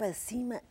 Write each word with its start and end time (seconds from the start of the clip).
para 0.00 0.14
cima. 0.14 0.62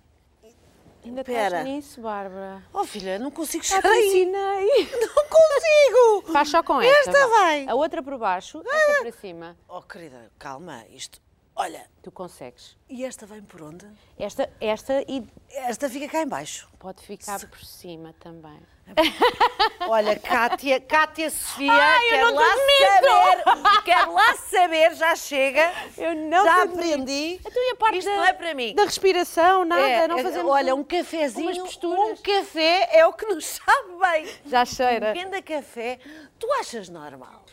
Ainda 1.06 1.22
Espera. 1.22 1.46
estás 1.60 1.66
nisso, 1.66 2.02
Bárbara. 2.02 2.64
Oh 2.74 2.84
filha, 2.84 3.20
não 3.20 3.30
consigo 3.30 3.64
chegar 3.64 3.84
te 3.84 3.88
aí. 3.88 4.08
ensinei. 4.08 4.90
Não 5.00 5.24
consigo. 5.30 6.34
Faz 6.34 6.50
só 6.50 6.64
com 6.64 6.82
esta. 6.82 7.12
Esta 7.12 7.28
vai. 7.28 7.68
A 7.68 7.76
outra 7.76 8.02
por 8.02 8.18
baixo, 8.18 8.58
esta 8.66 9.02
para 9.02 9.12
cima. 9.12 9.56
Oh 9.68 9.84
querida, 9.84 10.32
calma, 10.40 10.84
isto. 10.90 11.22
Olha, 11.56 11.88
Tu 12.02 12.12
consegues. 12.12 12.76
e 12.90 13.06
esta 13.06 13.26
vem 13.28 13.42
por 13.44 13.62
onde? 13.62 13.86
Esta, 14.18 14.50
esta 14.60 15.02
e 15.08 15.28
Esta 15.50 15.88
fica 15.90 16.08
cá 16.08 16.22
em 16.24 16.28
baixo. 16.28 16.68
pode 16.80 17.04
ficar 17.04 17.40
por 17.48 17.64
cima 17.64 18.14
também. 18.20 18.60
Olha, 19.88 20.18
Cátia, 20.20 20.80
Cátia 20.80 21.30
Sofia, 21.30 21.72
Ai, 21.72 22.06
eu 22.06 22.10
quero 22.10 22.26
não 22.28 22.36
lá 22.36 22.50
saber, 22.50 23.84
quero 23.84 24.14
lá 24.14 24.36
saber, 24.36 24.96
já 24.96 25.16
chega. 25.16 25.72
Eu 25.98 26.16
não 26.16 26.44
já 26.46 26.64
aprendi. 26.64 27.40
Então 27.46 27.52
e 27.64 27.72
a 27.72 27.76
parte 27.76 27.98
Isto 28.00 28.10
da, 28.10 28.16
não 28.18 28.26
é 28.26 28.34
para 28.34 28.54
mim. 28.54 28.76
Da 28.76 28.84
respiração, 28.84 29.66
nada, 29.66 29.82
É, 29.82 30.08
não 30.08 30.20
é, 30.20 30.24
fazemos 30.24 30.52
olha, 30.52 30.76
um- 30.76 30.80
um 30.80 30.84
cafezinho, 30.84 31.64
um 31.84 32.16
café 32.18 32.90
é 32.92 33.06
o 33.06 33.14
que 33.14 33.26
nos 33.26 33.46
sabe 33.66 33.90
bem. 34.02 34.28
Já 34.46 34.66
cheira. 34.66 35.14
Venda 35.14 35.42
café, 35.42 36.00
tu 36.38 36.48
achas 36.60 36.90
normal? 36.90 37.44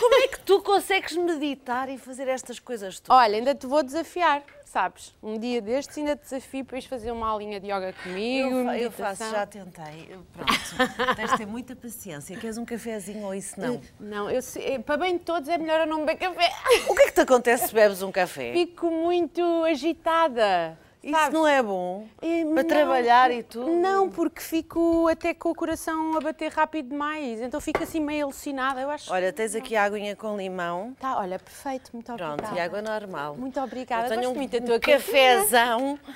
Como 0.00 0.14
é 0.16 0.26
que 0.28 0.40
tu 0.40 0.60
consegues 0.62 1.16
meditar 1.16 1.88
e 1.88 1.96
fazer 1.96 2.26
estas 2.26 2.58
coisas 2.58 2.98
todas? 2.98 3.22
Olha, 3.22 3.36
ainda 3.36 3.54
te 3.54 3.66
vou 3.68 3.84
desafiar, 3.84 4.42
sabes? 4.70 5.12
Um 5.20 5.36
dia 5.38 5.60
destes 5.60 5.98
ainda 5.98 6.14
te 6.14 6.22
desafio 6.22 6.64
para 6.64 6.78
ires 6.78 6.88
fazer 6.88 7.10
uma 7.10 7.26
aulinha 7.28 7.58
de 7.58 7.66
yoga 7.66 7.92
comigo. 8.04 8.48
Eu, 8.48 8.70
eu 8.74 8.90
faço, 8.92 9.28
já 9.28 9.44
tentei. 9.44 10.16
Pronto, 10.32 10.54
tens 11.16 11.30
de 11.32 11.36
ter 11.38 11.46
muita 11.46 11.74
paciência. 11.74 12.36
Queres 12.36 12.56
um 12.56 12.64
cafezinho 12.64 13.24
ou 13.24 13.34
isso 13.34 13.58
não? 13.60 13.80
Não, 13.98 14.30
eu 14.30 14.40
sei- 14.40 14.78
para 14.78 14.96
bem 14.96 15.18
de 15.18 15.24
todos 15.24 15.48
é 15.48 15.58
melhor 15.58 15.80
eu 15.80 15.86
não 15.86 16.04
beber 16.06 16.18
café. 16.18 16.50
O 16.88 16.94
que 16.94 17.02
é 17.02 17.06
que 17.06 17.12
te 17.12 17.20
acontece 17.20 17.68
se 17.68 17.74
bebes 17.74 18.00
um 18.00 18.12
café? 18.12 18.52
Fico 18.52 18.90
muito 18.90 19.42
agitada. 19.64 20.78
Isso 21.02 21.16
sabes? 21.18 21.32
não 21.32 21.46
é 21.46 21.62
bom? 21.62 22.06
Eh, 22.20 22.44
Para 22.44 22.62
não, 22.62 22.64
trabalhar 22.64 23.30
e 23.30 23.42
tudo? 23.42 23.70
Não, 23.70 24.10
porque 24.10 24.40
fico 24.40 25.08
até 25.08 25.32
com 25.32 25.50
o 25.50 25.54
coração 25.54 26.16
a 26.16 26.20
bater 26.20 26.52
rápido 26.52 26.90
demais. 26.90 27.40
Então 27.40 27.60
fico 27.60 27.82
assim 27.82 28.00
meio 28.00 28.24
alucinada. 28.26 28.80
Eu 28.80 28.90
acho. 28.90 29.12
Olha, 29.12 29.32
tens 29.32 29.54
aqui 29.54 29.74
a 29.76 29.84
aguinha 29.84 30.14
com 30.14 30.36
limão. 30.36 30.94
Tá, 31.00 31.18
olha, 31.18 31.38
perfeito, 31.38 31.90
muito 31.94 32.12
obrigada. 32.12 32.42
Pronto, 32.42 32.56
e 32.56 32.60
água 32.60 32.82
normal. 32.82 33.34
Muito 33.36 33.58
obrigada. 33.60 34.14
Eu 34.14 34.18
tenho 34.18 34.30
um, 34.30 34.34
muito 34.34 34.56
um 34.56 34.78
cafezão. 34.78 35.98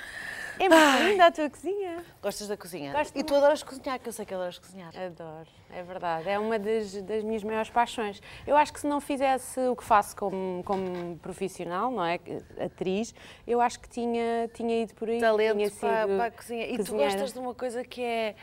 É 0.59 0.69
muito 0.69 1.03
linda 1.09 1.25
a 1.27 1.31
tua 1.31 1.49
cozinha. 1.49 2.03
Gostas 2.21 2.47
da 2.47 2.55
cozinha? 2.57 2.93
Gosto 2.93 3.17
e 3.17 3.23
tu 3.23 3.35
adoras 3.35 3.61
cozinhar, 3.61 3.99
que 3.99 4.07
eu 4.07 4.13
sei 4.13 4.25
que 4.25 4.33
adoras 4.33 4.57
cozinhar. 4.57 4.91
Adoro, 4.97 5.47
é 5.69 5.83
verdade. 5.83 6.29
É 6.29 6.39
uma 6.39 6.57
das, 6.57 6.93
das 7.03 7.23
minhas 7.23 7.43
maiores 7.43 7.69
paixões. 7.69 8.21
Eu 8.47 8.55
acho 8.55 8.71
que 8.73 8.79
se 8.79 8.87
não 8.87 9.01
fizesse 9.01 9.59
o 9.67 9.75
que 9.75 9.83
faço 9.83 10.15
como, 10.15 10.63
como 10.63 11.17
profissional, 11.19 11.91
não 11.91 12.03
é? 12.05 12.19
Atriz, 12.63 13.13
eu 13.45 13.59
acho 13.59 13.79
que 13.79 13.89
tinha, 13.89 14.49
tinha 14.53 14.81
ido 14.83 14.93
por 14.95 15.09
aí. 15.09 15.17
tinha 15.17 15.29
Talento 15.31 15.57
para, 15.79 16.01
sido 16.05 16.15
para 16.17 16.25
a 16.25 16.31
cozinha. 16.31 16.65
E 16.67 16.77
tu 16.83 16.95
gostas 16.95 17.33
de 17.33 17.39
uma 17.39 17.53
coisa 17.53 17.83
que 17.83 18.01
é, 18.01 18.35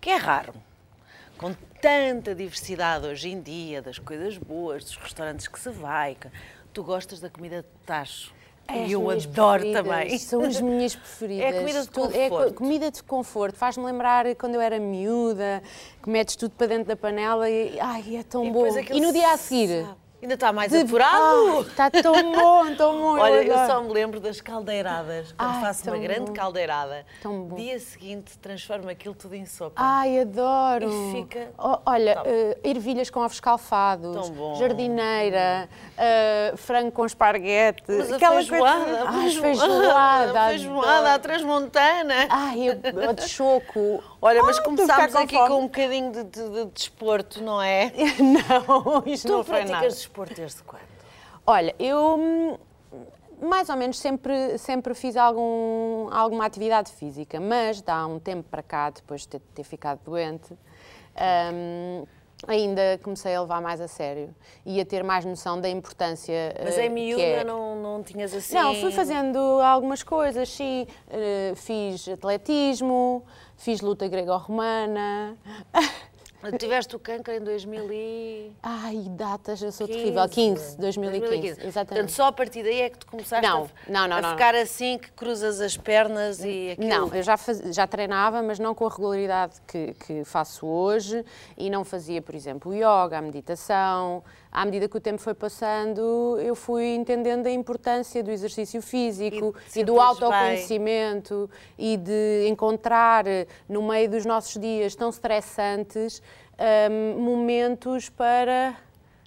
que 0.00 0.10
é 0.10 0.16
raro. 0.16 0.54
Com 1.36 1.52
tanta 1.80 2.34
diversidade 2.36 3.04
hoje 3.06 3.28
em 3.30 3.40
dia, 3.40 3.82
das 3.82 3.98
coisas 3.98 4.38
boas, 4.38 4.84
dos 4.84 4.96
restaurantes 4.96 5.48
que 5.48 5.58
se 5.58 5.70
vai. 5.70 6.14
que- 6.14 6.30
Tu 6.72 6.82
gostas 6.84 7.20
da 7.20 7.28
comida 7.28 7.62
de 7.62 7.68
tacho. 7.84 8.32
É 8.72 8.86
e 8.86 8.92
eu 8.92 9.10
adoro 9.10 9.60
preferidas, 9.62 9.82
também. 9.84 10.18
São 10.18 10.42
as 10.42 10.60
minhas 10.60 10.94
preferidas. 10.96 11.44
É 11.46 11.52
comida 11.58 11.80
de 11.82 11.88
Tudo- 11.90 12.16
é 12.16 12.28
co- 12.28 12.36
conforto. 12.36 12.54
comida 12.54 12.90
de 12.90 13.02
conforto. 13.02 13.56
Faz-me 13.56 13.84
lembrar 13.84 14.34
quando 14.36 14.54
eu 14.54 14.60
era 14.60 14.78
miúda, 14.80 15.62
que 16.02 16.08
metes 16.08 16.36
tudo 16.36 16.52
para 16.56 16.66
dentro 16.68 16.84
da 16.86 16.96
panela 16.96 17.48
e 17.50 17.78
ai, 17.80 18.16
é 18.16 18.22
tão 18.22 18.44
E 18.44 18.50
bom. 18.50 18.66
E 18.90 19.00
no 19.00 19.12
dia 19.12 19.32
a 19.32 19.36
seguir? 19.36 19.82
sabe. 19.84 20.01
Ainda 20.22 20.34
está 20.34 20.52
mais 20.52 20.70
de- 20.70 20.78
apurado. 20.78 21.16
Ah, 21.18 21.60
Está 21.62 21.90
tão 21.90 22.12
bom, 22.32 22.74
tão 22.76 22.96
bom. 22.96 23.18
Olha, 23.18 23.42
eu 23.42 23.56
só 23.66 23.82
me 23.82 23.92
lembro 23.92 24.20
das 24.20 24.40
caldeiradas. 24.40 25.32
Quando 25.36 25.50
Ai, 25.56 25.60
faço 25.60 25.82
uma 25.82 25.92
tão 25.94 26.00
grande 26.00 26.26
bom. 26.26 26.32
caldeirada, 26.32 27.04
Tão 27.20 27.42
bom. 27.42 27.56
dia 27.56 27.76
seguinte 27.80 28.38
transformo 28.38 28.88
aquilo 28.88 29.16
tudo 29.16 29.34
em 29.34 29.44
sopa. 29.44 29.74
Ai, 29.76 30.20
adoro! 30.20 30.88
E 30.88 31.12
fica 31.12 31.48
O- 31.58 31.78
olha, 31.84 32.22
eh, 32.24 32.56
ervilhas 32.62 33.10
com 33.10 33.18
ovos 33.18 33.40
calfados, 33.40 34.14
Tão 34.14 34.30
bom. 34.30 34.54
jardineira, 34.54 35.68
eh, 35.98 36.54
frango 36.56 36.92
com 36.92 37.04
esparguete, 37.04 37.82
Mas 37.88 38.12
aquela 38.12 38.36
feijoada, 38.36 38.84
coisa... 38.84 39.02
a 39.02 39.10
Ai, 39.10 39.30
feijoada, 39.30 39.42
feijoada, 39.42 40.40
a 40.40 40.48
feijoada 40.50 41.14
à 41.14 41.18
transmontana. 41.18 42.14
Ai, 42.30 42.68
eu 42.68 43.12
de 43.12 43.28
choco. 43.28 44.00
Olha, 44.24 44.40
mas 44.44 44.60
começámos 44.60 45.12
com 45.12 45.18
aqui 45.18 45.36
com 45.36 45.58
um 45.58 45.62
bocadinho 45.62 46.12
de, 46.12 46.22
de- 46.24 46.50
de 46.50 46.64
desporto, 46.66 47.42
não 47.42 47.60
é? 47.60 47.92
Não, 48.22 49.02
isto 49.12 49.26
Tu 49.26 49.32
não 49.32 49.42
foi 49.44 49.58
nada. 49.64 49.70
praticas 49.70 49.94
desporto 49.96 50.34
desde 50.34 50.62
quando? 50.62 50.82
Olha, 51.44 51.74
eu 51.76 52.16
hum, 52.16 52.56
mais 53.40 53.68
ou 53.68 53.74
menos 53.76 53.98
sempre, 53.98 54.56
sempre 54.58 54.94
fiz 54.94 55.16
algum, 55.16 56.08
alguma 56.12 56.46
atividade 56.46 56.92
física, 56.92 57.40
mas 57.40 57.82
dá 57.82 58.06
um 58.06 58.20
tempo 58.20 58.44
para 58.48 58.62
cá, 58.62 58.90
depois 58.90 59.22
de 59.22 59.28
ter, 59.28 59.40
ter 59.56 59.64
ficado 59.64 59.98
doente, 60.04 60.52
hum, 61.52 62.06
ainda 62.46 62.98
comecei 63.02 63.34
a 63.34 63.40
levar 63.40 63.60
mais 63.60 63.80
a 63.80 63.88
sério 63.88 64.34
e 64.64 64.80
a 64.80 64.84
ter 64.84 65.02
mais 65.02 65.24
noção 65.24 65.60
da 65.60 65.68
importância. 65.68 66.54
Mas 66.62 66.76
eh, 66.76 66.86
em 66.86 66.88
que 66.88 66.94
miúda 66.94 67.22
é- 67.22 67.44
não, 67.44 67.76
não 67.76 68.02
tinhas 68.02 68.34
assim... 68.34 68.54
Não, 68.54 68.74
fui 68.74 68.92
fazendo 68.92 69.38
algumas 69.38 70.02
coisas, 70.02 70.48
sim. 70.48 70.86
Eh, 71.10 71.52
fiz 71.56 72.08
atletismo, 72.08 73.24
fiz 73.56 73.80
luta 73.80 74.06
grego-romana. 74.08 75.36
Tiveste 76.58 76.96
o 76.96 76.98
câncer 76.98 77.40
em 77.40 77.44
2000 77.44 77.92
e... 77.92 78.52
Ai, 78.62 79.04
datas, 79.10 79.62
eu 79.62 79.70
sou 79.70 79.86
terrível. 79.86 80.28
15, 80.28 80.76
2015, 80.78 81.48
exatamente. 81.66 81.88
Portanto, 81.88 82.10
só 82.10 82.26
a 82.26 82.32
partir 82.32 82.62
daí 82.62 82.80
é 82.80 82.90
que 82.90 82.98
tu 82.98 83.06
começaste 83.06 83.46
Não, 83.46 83.64
a, 83.64 83.90
não, 83.90 84.08
não, 84.08 84.16
a 84.28 84.32
ficar 84.32 84.54
assim, 84.54 84.98
que 84.98 85.10
cruzas 85.12 85.60
as 85.60 85.76
pernas 85.76 86.40
e 86.44 86.70
aquilo... 86.72 86.88
Não, 86.88 87.14
eu 87.14 87.22
já, 87.22 87.36
faz- 87.36 87.60
já 87.74 87.86
treinava, 87.86 88.42
mas 88.42 88.58
não 88.58 88.74
com 88.74 88.86
a 88.86 88.90
regularidade 88.90 89.54
que, 89.66 89.94
que 89.94 90.24
faço 90.24 90.66
hoje 90.66 91.24
e 91.56 91.70
não 91.70 91.84
fazia, 91.84 92.20
por 92.20 92.34
exemplo, 92.34 92.72
o 92.72 92.74
yoga, 92.74 93.18
a 93.18 93.22
meditação. 93.22 94.22
À 94.52 94.66
medida 94.66 94.86
que 94.86 94.98
o 94.98 95.00
tempo 95.00 95.18
foi 95.18 95.32
passando, 95.32 96.38
eu 96.38 96.54
fui 96.54 96.94
entendendo 96.94 97.46
a 97.46 97.50
importância 97.50 98.22
do 98.22 98.30
exercício 98.30 98.82
físico 98.82 99.54
E 99.74 99.80
e, 99.80 99.84
do 99.84 99.94
sentires 99.94 99.94
bem. 99.94 99.98
autoconhecimento 99.98 101.50
e 101.78 101.96
de 101.96 102.46
encontrar, 102.48 103.24
no 103.66 103.82
meio 103.82 104.10
dos 104.10 104.26
nossos 104.26 104.60
dias 104.60 104.94
tão 104.94 105.08
estressantes, 105.08 106.22
hum, 106.90 107.18
momentos 107.18 108.10
para 108.10 108.76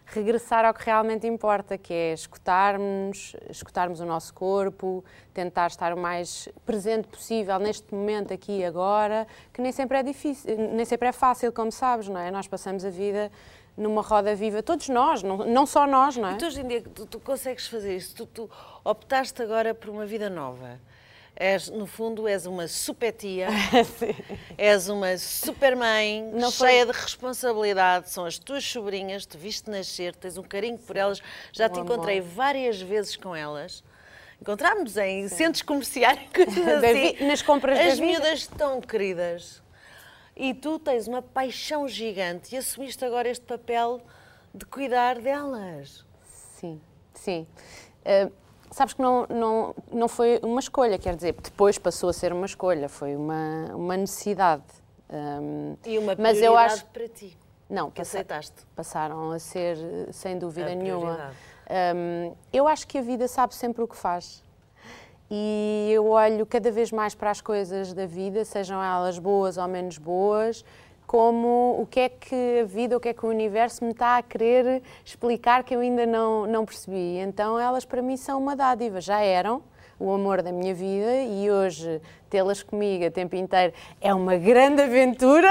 regressar 0.06 0.64
ao 0.64 0.76
que 0.76 0.86
realmente 0.86 1.26
importa, 1.26 1.76
que 1.76 1.92
é 1.92 2.14
escutarmos, 2.14 3.36
escutarmos 3.50 4.00
o 4.00 4.06
nosso 4.06 4.32
corpo, 4.32 5.04
tentar 5.34 5.66
estar 5.66 5.92
o 5.92 5.98
mais 5.98 6.48
presente 6.64 7.08
possível 7.08 7.58
neste 7.58 7.92
momento 7.94 8.32
aqui 8.32 8.60
e 8.60 8.64
agora, 8.64 9.26
que 9.52 9.60
nem 9.60 9.72
sempre 9.72 9.98
é 9.98 10.04
difícil, 10.04 10.56
nem 10.56 10.86
sempre 10.86 11.08
é 11.08 11.12
fácil, 11.12 11.52
como 11.52 11.72
sabes, 11.72 12.08
não 12.08 12.20
é? 12.20 12.30
Nós 12.30 12.48
passamos 12.48 12.86
a 12.86 12.92
vida 12.92 13.32
numa 13.78 14.02
roda 14.02 14.34
viva, 14.36 14.64
todos 14.64 14.88
nós, 14.90 15.22
não, 15.22 15.38
não 15.38 15.66
só 15.66 15.86
nós, 15.86 16.16
não 16.16 16.30
é? 16.30 16.36
Tu 16.36 16.46
hoje 16.46 16.62
em 16.62 16.68
dia 16.68 16.82
tu, 16.82 17.06
tu 17.06 17.20
consegues 17.20 17.68
fazer 17.68 17.96
isso, 17.98 18.16
tu, 18.16 18.26
tu 18.26 18.50
optaste 18.84 19.42
agora 19.42 19.74
por 19.74 19.90
uma 19.90 20.06
vida 20.06 20.30
nova. 20.30 20.80
És, 21.38 21.70
no 21.70 21.86
fundo, 21.86 22.30
és 22.30 22.46
uma 22.46 22.66
supertia, 22.66 23.50
és 24.58 24.88
uma 24.88 25.18
supermãe, 25.18 26.24
Não 26.34 26.50
foi- 26.50 26.70
cheia 26.70 26.86
de 26.86 26.94
responsabilidade, 26.94 28.10
são 28.10 28.24
as 28.26 28.38
tuas 28.40 28.64
sobrinhas, 28.64 29.26
te 29.26 29.38
viste 29.38 29.70
nascer, 29.70 30.16
tens 30.16 30.38
um 30.38 30.44
carinho 30.44 30.78
por 30.78 30.96
elas, 30.96 31.22
já 31.52 31.68
te 31.68 31.78
Um 31.80 31.84
encontrei 31.84 32.20
amor. 32.20 32.30
várias 32.32 32.82
vezes 32.82 33.18
com 33.18 33.36
elas. 33.36 33.84
Encontrámos 34.42 34.96
em 34.98 35.28
centros 35.28 35.62
comerciais, 35.62 36.20
assim. 36.34 37.26
nas 37.26 37.42
compras 37.42 37.80
As 37.80 38.00
miúdas 38.00 38.48
tão 38.48 38.80
queridas. 38.80 39.62
E 40.36 40.54
tu 40.54 40.78
tens 40.80 41.08
uma 41.08 41.22
paixão 41.22 41.88
gigante 41.88 42.54
e 42.54 42.58
assumiste 42.58 43.04
agora 43.06 43.30
este 43.30 43.46
papel 43.46 44.02
de 44.54 44.66
cuidar 44.66 45.20
delas. 45.20 46.06
Sim, 46.60 46.82
sim. 47.14 47.48
Uh, 48.02 48.32
sabes 48.72 48.94
que 48.94 49.02
não, 49.02 49.26
não, 49.30 49.76
não 49.92 50.08
foi 50.08 50.40
uma 50.44 50.60
escolha, 50.60 50.98
quer 50.98 51.16
dizer, 51.16 51.34
depois 51.42 51.78
passou 51.78 52.10
a 52.10 52.14
ser 52.14 52.34
uma 52.34 52.46
escolha, 52.46 52.90
foi 52.90 53.16
uma, 53.16 53.74
uma 53.76 53.96
necessidade. 53.98 54.64
Um, 55.10 55.78
E 55.86 55.98
uma 55.98 56.16
mas 56.18 56.42
eu 56.42 56.58
acho 56.58 56.86
para 56.88 57.08
ti. 57.08 57.38
não 57.70 57.90
que 57.90 57.98
passa- 58.02 58.18
aceitaste. 58.18 58.56
passaram 58.76 59.32
a 59.32 59.40
ser 59.40 59.78
eh, 59.78 60.12
sem 60.12 60.38
dúvida 60.38 60.72
A 60.72 60.76
nenhuma. 60.76 61.32
Um, 61.96 62.34
eu 62.52 62.68
acho 62.68 62.88
que 62.88 62.98
a 62.98 63.02
vida 63.02 63.28
sabe 63.28 63.54
sempre 63.56 63.84
o 63.84 63.88
que 63.88 63.96
faz. 63.96 64.44
E 65.30 65.90
eu 65.92 66.08
olho 66.10 66.46
cada 66.46 66.70
vez 66.72 66.92
mais 66.92 67.16
para 67.16 67.32
as 67.32 67.42
coisas 67.42 67.94
da 67.94 68.06
vida, 68.06 68.46
sejam 68.46 68.82
elas 68.84 69.18
boas 69.18 69.58
ou 69.58 69.68
menos 69.68 69.98
boas, 69.98 70.64
como 71.08 71.78
o 71.82 71.86
que 71.86 72.00
é 72.00 72.10
que 72.10 72.60
a 72.62 72.66
vida, 72.66 72.96
o 72.96 73.00
que 73.00 73.10
é 73.10 73.14
que 73.14 73.26
o 73.26 73.30
universo 73.30 73.84
me 73.84 73.92
está 73.92 74.18
a 74.18 74.22
querer 74.24 74.84
explicar 75.04 75.64
que 75.64 75.76
eu 75.76 75.80
ainda 75.80 76.06
não, 76.06 76.46
não 76.46 76.66
percebi. 76.66 77.18
Então 77.18 77.60
elas 77.60 77.86
para 77.86 78.02
mim 78.02 78.18
são 78.18 78.40
uma 78.40 78.56
dádiva, 78.56 79.02
já 79.02 79.20
eram 79.20 79.62
o 80.00 80.12
amor 80.14 80.42
da 80.42 80.52
minha 80.52 80.74
vida 80.74 81.22
e 81.24 81.50
hoje 81.50 82.02
tê-las 82.30 82.62
comigo 82.62 83.06
o 83.06 83.12
tempo 83.12 83.36
inteiro 83.36 83.72
é 84.02 84.14
uma 84.14 84.36
grande 84.36 84.82
aventura. 84.82 85.50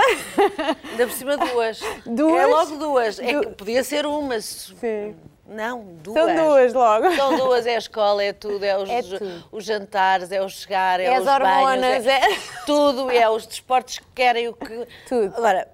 Ainda 0.90 1.06
por 1.06 1.12
cima 1.12 1.36
duas. 1.36 1.80
Duas? 2.06 2.42
É 2.42 2.46
logo 2.46 2.76
duas. 2.76 3.18
É 3.18 3.32
Du- 3.32 3.40
que 3.40 3.46
podia 3.54 3.82
ser 3.82 4.06
uma. 4.06 4.38
Sim. 4.40 5.14
Não, 5.46 5.84
duas. 5.96 6.14
São 6.18 6.34
duas 6.34 6.72
logo. 6.72 7.10
São 7.16 7.36
duas, 7.36 7.66
é 7.66 7.74
a 7.74 7.78
escola, 7.78 8.24
é 8.24 8.32
tudo, 8.32 8.64
é 8.64 8.76
os, 8.78 8.88
É 8.88 9.02
tudo. 9.02 9.44
os 9.52 9.64
jantares, 9.64 10.32
é 10.32 10.40
o 10.42 10.48
chegar, 10.48 11.00
é, 11.00 11.04
É 11.04 11.20
os 11.20 11.26
as 11.26 11.34
hormonas, 11.34 11.80
banhos, 11.80 12.06
é, 12.06 12.16
é- 12.32 12.38
tudo, 12.64 13.10
é 13.10 13.28
os 13.28 13.46
desportos 13.46 13.98
que 13.98 14.06
querem, 14.14 14.48
o 14.48 14.54
que... 14.54 14.86
Tudo. 15.06 15.34
Agora, 15.36 15.68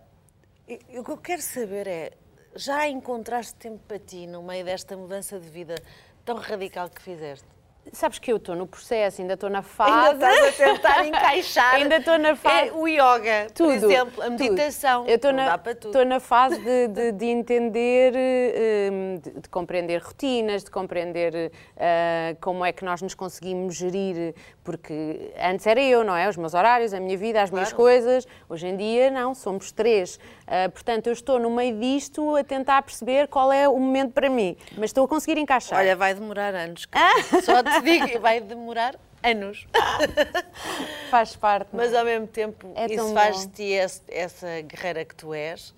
o 0.69 1.05
que 1.05 1.11
eu 1.11 1.17
quero 1.17 1.41
saber 1.43 1.87
é, 1.87 2.11
já 2.57 2.89
encontraste 2.89 3.55
tempo 3.55 3.81
para 3.87 3.99
ti 3.99 4.27
no 4.27 4.43
meio 4.43 4.65
desta 4.65 4.97
mudança 4.97 5.39
de 5.39 5.49
vida 5.49 5.77
tão 6.25 6.37
radical 6.37 6.89
que 6.91 7.01
fizeste? 7.01 7.47
Sabes 7.93 8.19
que 8.21 8.31
eu 8.31 8.37
estou 8.37 8.55
no 8.55 8.67
processo, 8.69 9.21
ainda 9.21 9.35
estou 9.35 9.51
na 9.51 9.63
fase. 9.63 9.91
Ainda 10.13 10.31
estás 10.33 10.61
a 10.61 10.65
tentar 10.75 11.07
encaixar. 11.07 11.75
Ainda 11.81 11.97
estou 11.97 12.19
na 12.19 12.37
fase. 12.37 12.69
É 12.69 12.73
o 12.73 12.87
yoga, 12.87 13.47
por 13.49 13.53
Tudo, 13.55 13.73
exemplo, 13.73 14.23
a 14.23 14.27
tudo. 14.27 14.39
meditação. 14.39 15.07
Eu 15.07 15.17
estou 15.17 15.33
na, 15.33 15.59
tudo. 15.59 15.87
estou 15.89 16.05
na 16.05 16.21
fase 16.21 16.59
de, 16.61 16.89
de- 16.89 17.13
de 17.13 17.27
entender, 17.27 18.13
de, 18.13 19.41
de 19.41 19.49
compreender 19.49 19.99
rotinas, 20.03 20.63
de 20.63 20.71
compreender 20.71 21.51
eh, 21.77 22.37
como 22.41 22.65
é 22.65 22.71
que 22.73 22.85
nós 22.85 23.03
nos 23.03 23.15
conseguimos 23.15 23.75
gerir, 23.75 24.35
porque 24.63 25.33
antes 25.39 25.67
era 25.67 25.81
eu, 25.81 26.05
não 26.05 26.15
é? 26.15 26.29
Os 26.29 26.37
meus 26.37 26.55
horários, 26.55 26.93
a 26.93 27.01
minha 27.01 27.17
vida, 27.17 27.43
as 27.43 27.51
minhas 27.51 27.69
Claro. 27.71 27.83
coisas. 27.83 28.27
Hoje 28.49 28.67
em 28.69 28.77
dia, 28.77 29.11
não, 29.11 29.35
somos 29.35 29.73
três. 29.73 30.19
Eh, 30.47 30.69
portanto, 30.69 31.07
eu 31.07 31.13
estou 31.13 31.39
no 31.39 31.51
meio 31.51 31.79
disto 31.81 32.37
a 32.37 32.45
tentar 32.45 32.83
perceber 32.83 33.27
qual 33.29 33.53
é 33.53 33.69
o 33.69 33.79
momento 33.79 34.13
para 34.13 34.29
mim, 34.29 34.57
mas 34.77 34.91
estou 34.91 35.05
a 35.05 35.09
conseguir 35.09 35.39
encaixar. 35.41 35.79
Olha, 35.79 35.97
vai 35.97 36.15
demorar 36.15 36.55
anos. 36.55 36.87
Só 37.45 37.63
te 37.63 37.81
digo, 37.83 38.21
vai 38.21 38.41
demorar 38.41 38.97
anos. 39.23 39.67
faz 41.11 41.35
parte. 41.37 41.69
não 41.73 41.83
é? 41.83 41.87
Mas 41.87 41.95
ao 41.95 42.05
mesmo 42.05 42.27
tempo, 42.27 42.73
É 42.75 42.87
isso 42.87 42.97
tão 42.97 43.15
faz 43.15 43.37
bom. 43.39 43.47
de 43.47 43.53
ti 43.53 43.63
esse- 43.65 44.03
essa 44.09 44.61
guerreira 44.63 45.05
que 45.05 45.15
tu 45.15 45.33
és 45.35 45.75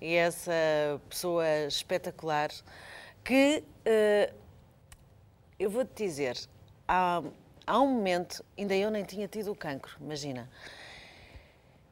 e 0.00 0.14
essa 0.14 0.52
pessoa 1.08 1.44
espetacular 1.68 2.48
que 3.24 3.62
eh, 3.84 4.32
eu 5.58 5.68
vou-te 5.70 5.90
dizer, 6.02 6.36
há, 6.88 7.22
há 7.70 7.80
um 7.80 7.86
momento, 7.86 8.44
ainda 8.58 8.74
eu 8.74 8.90
nem 8.90 9.04
tinha 9.04 9.28
tido 9.28 9.52
o 9.52 9.54
cancro, 9.54 9.96
imagina. 10.00 10.50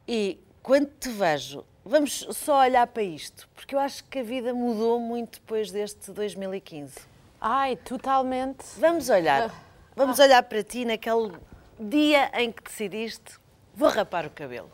E 0.05 0.37
quando 0.61 0.87
te 0.99 1.07
vejo, 1.09 1.65
vamos 1.85 2.27
só 2.31 2.59
olhar 2.59 2.85
para 2.87 3.01
isto, 3.01 3.47
porque 3.55 3.73
eu 3.73 3.79
acho 3.79 4.03
que 4.03 4.19
a 4.19 4.23
vida 4.23 4.53
mudou 4.53 4.99
muito 4.99 5.39
depois 5.39 5.71
deste 5.71 6.11
2015. 6.11 6.99
Ai, 7.39 7.77
totalmente. 7.77 8.65
Vamos 8.77 9.09
olhar, 9.09 9.53
vamos 9.95 10.19
olhar 10.19 10.43
para 10.43 10.61
ti 10.61 10.83
naquele 10.83 11.31
dia 11.79 12.29
em 12.33 12.51
que 12.51 12.61
decidiste, 12.61 13.39
vou 13.73 13.89
rapar 13.89 14.25
o 14.25 14.29
cabelo. 14.29 14.69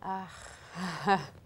Ah. 0.00 0.28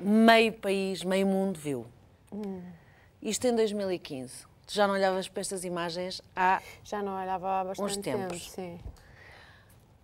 meio 0.00 0.52
país, 0.52 1.04
meio 1.04 1.26
mundo 1.26 1.58
viu. 1.58 1.86
Isto 3.22 3.46
em 3.46 3.54
2015. 3.54 4.46
Tu 4.66 4.74
já 4.74 4.86
não 4.86 4.94
olhavas 4.94 5.28
para 5.28 5.40
estas 5.40 5.64
imagens 5.64 6.22
há. 6.34 6.62
Já 6.84 7.02
não 7.02 7.20
olhava 7.20 7.60
há 7.60 7.64
bastante 7.64 8.00
tempo, 8.00 8.28
tempos. 8.28 8.50
sim. 8.50 8.78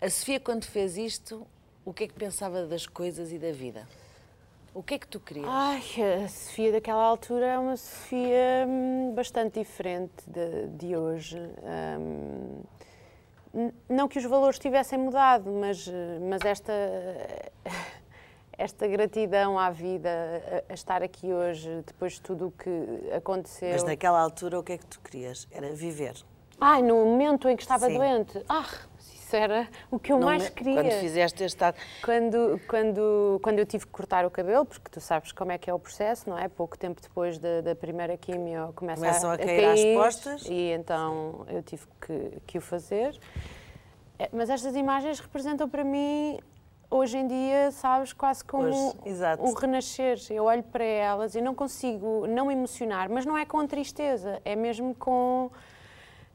A 0.00 0.10
Sofia, 0.10 0.38
quando 0.40 0.64
fez 0.64 0.96
isto, 0.96 1.46
o 1.84 1.92
que 1.92 2.04
é 2.04 2.08
que 2.08 2.14
pensava 2.14 2.66
das 2.66 2.86
coisas 2.86 3.32
e 3.32 3.38
da 3.38 3.52
vida? 3.52 3.88
O 4.74 4.82
que 4.82 4.94
é 4.94 4.98
que 4.98 5.06
tu 5.08 5.18
querias? 5.18 5.46
Ai, 5.48 5.82
a 6.24 6.28
Sofia 6.28 6.70
daquela 6.72 7.02
altura 7.02 7.46
é 7.46 7.58
uma 7.58 7.76
Sofia 7.78 8.66
hum, 8.68 9.14
bastante 9.14 9.58
diferente 9.60 10.12
de, 10.26 10.66
de 10.76 10.94
hoje. 10.96 11.38
Hum, 11.98 12.62
n- 13.54 13.74
não 13.88 14.06
que 14.06 14.18
os 14.18 14.24
valores 14.26 14.58
tivessem 14.58 14.98
mudado, 14.98 15.50
mas, 15.50 15.88
mas 16.28 16.42
esta, 16.44 16.72
esta 18.58 18.86
gratidão 18.86 19.58
à 19.58 19.70
vida, 19.70 20.08
a, 20.68 20.72
a 20.72 20.74
estar 20.74 21.02
aqui 21.02 21.32
hoje, 21.32 21.82
depois 21.86 22.14
de 22.14 22.20
tudo 22.22 22.48
o 22.48 22.50
que 22.52 23.10
aconteceu. 23.14 23.70
Mas 23.72 23.84
naquela 23.84 24.20
altura 24.20 24.58
o 24.58 24.62
que 24.62 24.72
é 24.72 24.78
que 24.78 24.86
tu 24.86 25.00
querias? 25.00 25.46
Era 25.50 25.72
viver. 25.74 26.14
Ai, 26.60 26.80
no 26.82 26.94
momento 27.04 27.48
em 27.48 27.56
que 27.56 27.62
estava 27.62 27.86
Sim. 27.86 27.98
doente. 27.98 28.42
Ah, 28.48 28.64
isso 28.98 29.36
era 29.36 29.68
o 29.90 29.98
que 29.98 30.10
eu 30.10 30.18
Não 30.18 30.26
mais 30.28 30.44
me- 30.44 30.50
queria. 30.50 30.74
Quando 30.82 30.92
fizeste 31.00 31.44
este 31.44 31.62
ato. 31.62 31.78
Quando, 32.02 32.58
quando, 32.66 33.40
quando 33.42 33.58
eu 33.58 33.66
tive 33.66 33.84
que 33.84 33.92
cortar 33.92 34.24
o 34.24 34.30
cabelo, 34.30 34.64
porque 34.64 34.88
tu 34.90 35.00
sabes 35.00 35.32
como 35.32 35.52
é 35.52 35.58
que 35.58 35.68
é 35.68 35.74
o 35.74 35.78
processo, 35.78 36.30
não 36.30 36.38
é? 36.38 36.48
Pouco 36.48 36.78
tempo 36.78 36.98
depois 37.02 37.38
da, 37.38 37.60
da 37.60 37.74
primeira 37.74 38.16
quimio 38.16 38.72
começa 38.74 39.00
Começam 39.02 39.30
a, 39.32 39.34
a 39.34 39.38
cair 39.38 39.64
às 39.66 39.84
postas. 40.02 40.46
E 40.46 40.70
então 40.72 41.44
eu 41.50 41.62
tive 41.62 41.84
que, 42.00 42.40
que 42.46 42.56
o 42.58 42.60
fazer. 42.62 43.18
É, 44.18 44.30
Mas 44.32 44.48
estas 44.48 44.74
imagens 44.74 45.20
representam 45.20 45.68
para 45.68 45.84
mim, 45.84 46.38
hoje 46.90 47.18
em 47.18 47.26
dia, 47.26 47.70
sabes, 47.72 48.12
quase 48.12 48.44
como 48.44 48.66
Hoje, 48.66 49.54
renascer. 49.60 50.18
Eu 50.30 50.44
olho 50.44 50.62
para 50.62 50.84
elas 50.84 51.34
e 51.34 51.40
não 51.40 51.54
consigo 51.54 52.26
não 52.26 52.50
emocionar, 52.50 53.08
mas 53.08 53.24
não 53.26 53.36
é 53.36 53.44
com 53.44 53.66
tristeza, 53.66 54.40
é 54.44 54.54
mesmo 54.56 54.94
com. 54.94 55.50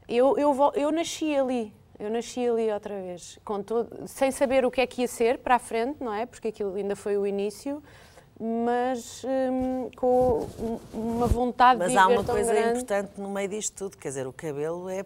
Eu, 0.08 0.36
eu, 0.36 0.54
eu 0.74 0.90
nasci 0.92 1.34
ali, 1.34 1.72
eu 1.98 2.10
nasci 2.10 2.46
ali 2.48 2.70
outra 2.72 2.94
vez, 3.00 3.38
com 3.44 3.62
todo, 3.62 4.06
sem 4.08 4.30
saber 4.30 4.64
o 4.64 4.70
que 4.70 4.80
é 4.80 4.86
que 4.86 5.02
ia 5.02 5.08
ser 5.08 5.38
para 5.38 5.54
a 5.56 5.58
frente, 5.58 6.02
não 6.02 6.12
é? 6.12 6.26
Porque 6.26 6.48
aquilo 6.48 6.74
ainda 6.74 6.94
foi 6.96 7.16
o 7.16 7.26
início, 7.26 7.82
mas 8.38 9.22
hum, 9.24 9.88
com 9.96 10.46
um- 10.58 10.78
uma 10.92 11.26
vontade 11.26 11.78
Mas 11.78 11.92
de 11.92 11.96
há 11.98 12.02
viver 12.08 12.18
uma 12.18 12.24
coisa 12.24 12.52
grande. 12.52 12.68
importante 12.80 13.12
no 13.20 13.30
meio 13.30 13.48
disto 13.48 13.76
tudo, 13.76 13.96
quer 13.96 14.08
dizer, 14.08 14.26
o 14.26 14.32
cabelo 14.32 14.88
é, 14.90 15.04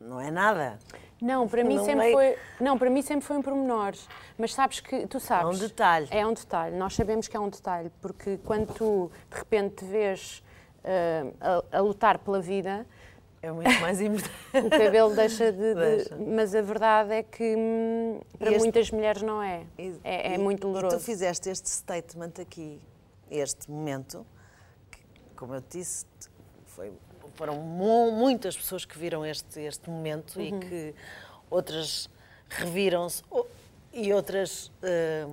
não 0.00 0.20
é 0.20 0.30
nada. 0.30 0.78
Não, 1.22 1.46
para 1.48 1.62
mim 1.62 1.76
No 1.76 1.84
sempre 1.84 2.00
meio- 2.00 2.12
foi, 2.14 2.36
não, 2.60 2.76
para 2.76 2.90
mim 2.90 3.00
sempre 3.00 3.24
foi 3.24 3.36
um 3.36 3.42
pormenor. 3.42 3.92
Mas 4.36 4.52
sabes 4.52 4.80
que 4.80 5.06
tu 5.06 5.20
sabes. 5.20 5.44
É 5.60 5.64
um 5.64 5.68
detalhe. 5.68 6.08
É 6.10 6.26
um 6.26 6.32
detalhe. 6.34 6.76
Nós 6.76 6.94
sabemos 6.94 7.28
que 7.28 7.36
é 7.36 7.40
um 7.40 7.48
detalhe, 7.48 7.90
porque 8.00 8.38
quando 8.44 8.74
tu 8.74 9.10
de 9.30 9.36
repente 9.38 9.76
te 9.76 9.84
vês 9.84 10.42
ah, 11.40 11.62
a, 11.72 11.78
a 11.78 11.80
lutar 11.80 12.18
pela 12.18 12.40
vida, 12.40 12.84
É 13.40 13.52
muito 13.52 13.70
mais 13.80 14.00
importante. 14.00 14.32
o 14.66 14.70
cabelo 14.70 15.14
deixa 15.14 15.52
de, 15.52 15.58
de- 15.58 15.74
Deixa. 15.74 16.16
Mas 16.16 16.54
a 16.56 16.60
verdade 16.62 17.12
é 17.12 17.22
que 17.22 17.54
hum, 17.56 18.20
para 18.38 18.50
este- 18.50 18.58
muitas 18.60 18.90
mulheres 18.90 19.22
não 19.22 19.40
é. 19.42 19.62
E- 19.78 19.94
É, 20.02 20.32
é 20.32 20.34
e- 20.34 20.38
muito 20.38 20.58
E 20.58 20.60
doloroso. 20.62 20.96
tu 20.96 21.02
fizeste 21.02 21.48
este 21.50 21.68
statement 21.70 22.32
aqui, 22.40 22.80
este 23.30 23.70
momento, 23.70 24.26
que, 24.90 25.00
como 25.36 25.54
eu 25.54 25.60
te 25.60 25.78
disse, 25.78 26.04
foi, 26.66 26.92
Foram 27.34 27.56
mu- 27.56 28.12
muitas 28.12 28.56
pessoas 28.56 28.84
que 28.84 28.98
viram 28.98 29.24
este, 29.24 29.60
este 29.60 29.88
momento 29.88 30.38
Uhum. 30.38 30.44
e 30.44 30.60
que 30.60 30.94
outras 31.50 32.08
reviram-se 32.48 33.22
e 33.92 34.12
outras 34.12 34.70
eh, 34.82 35.26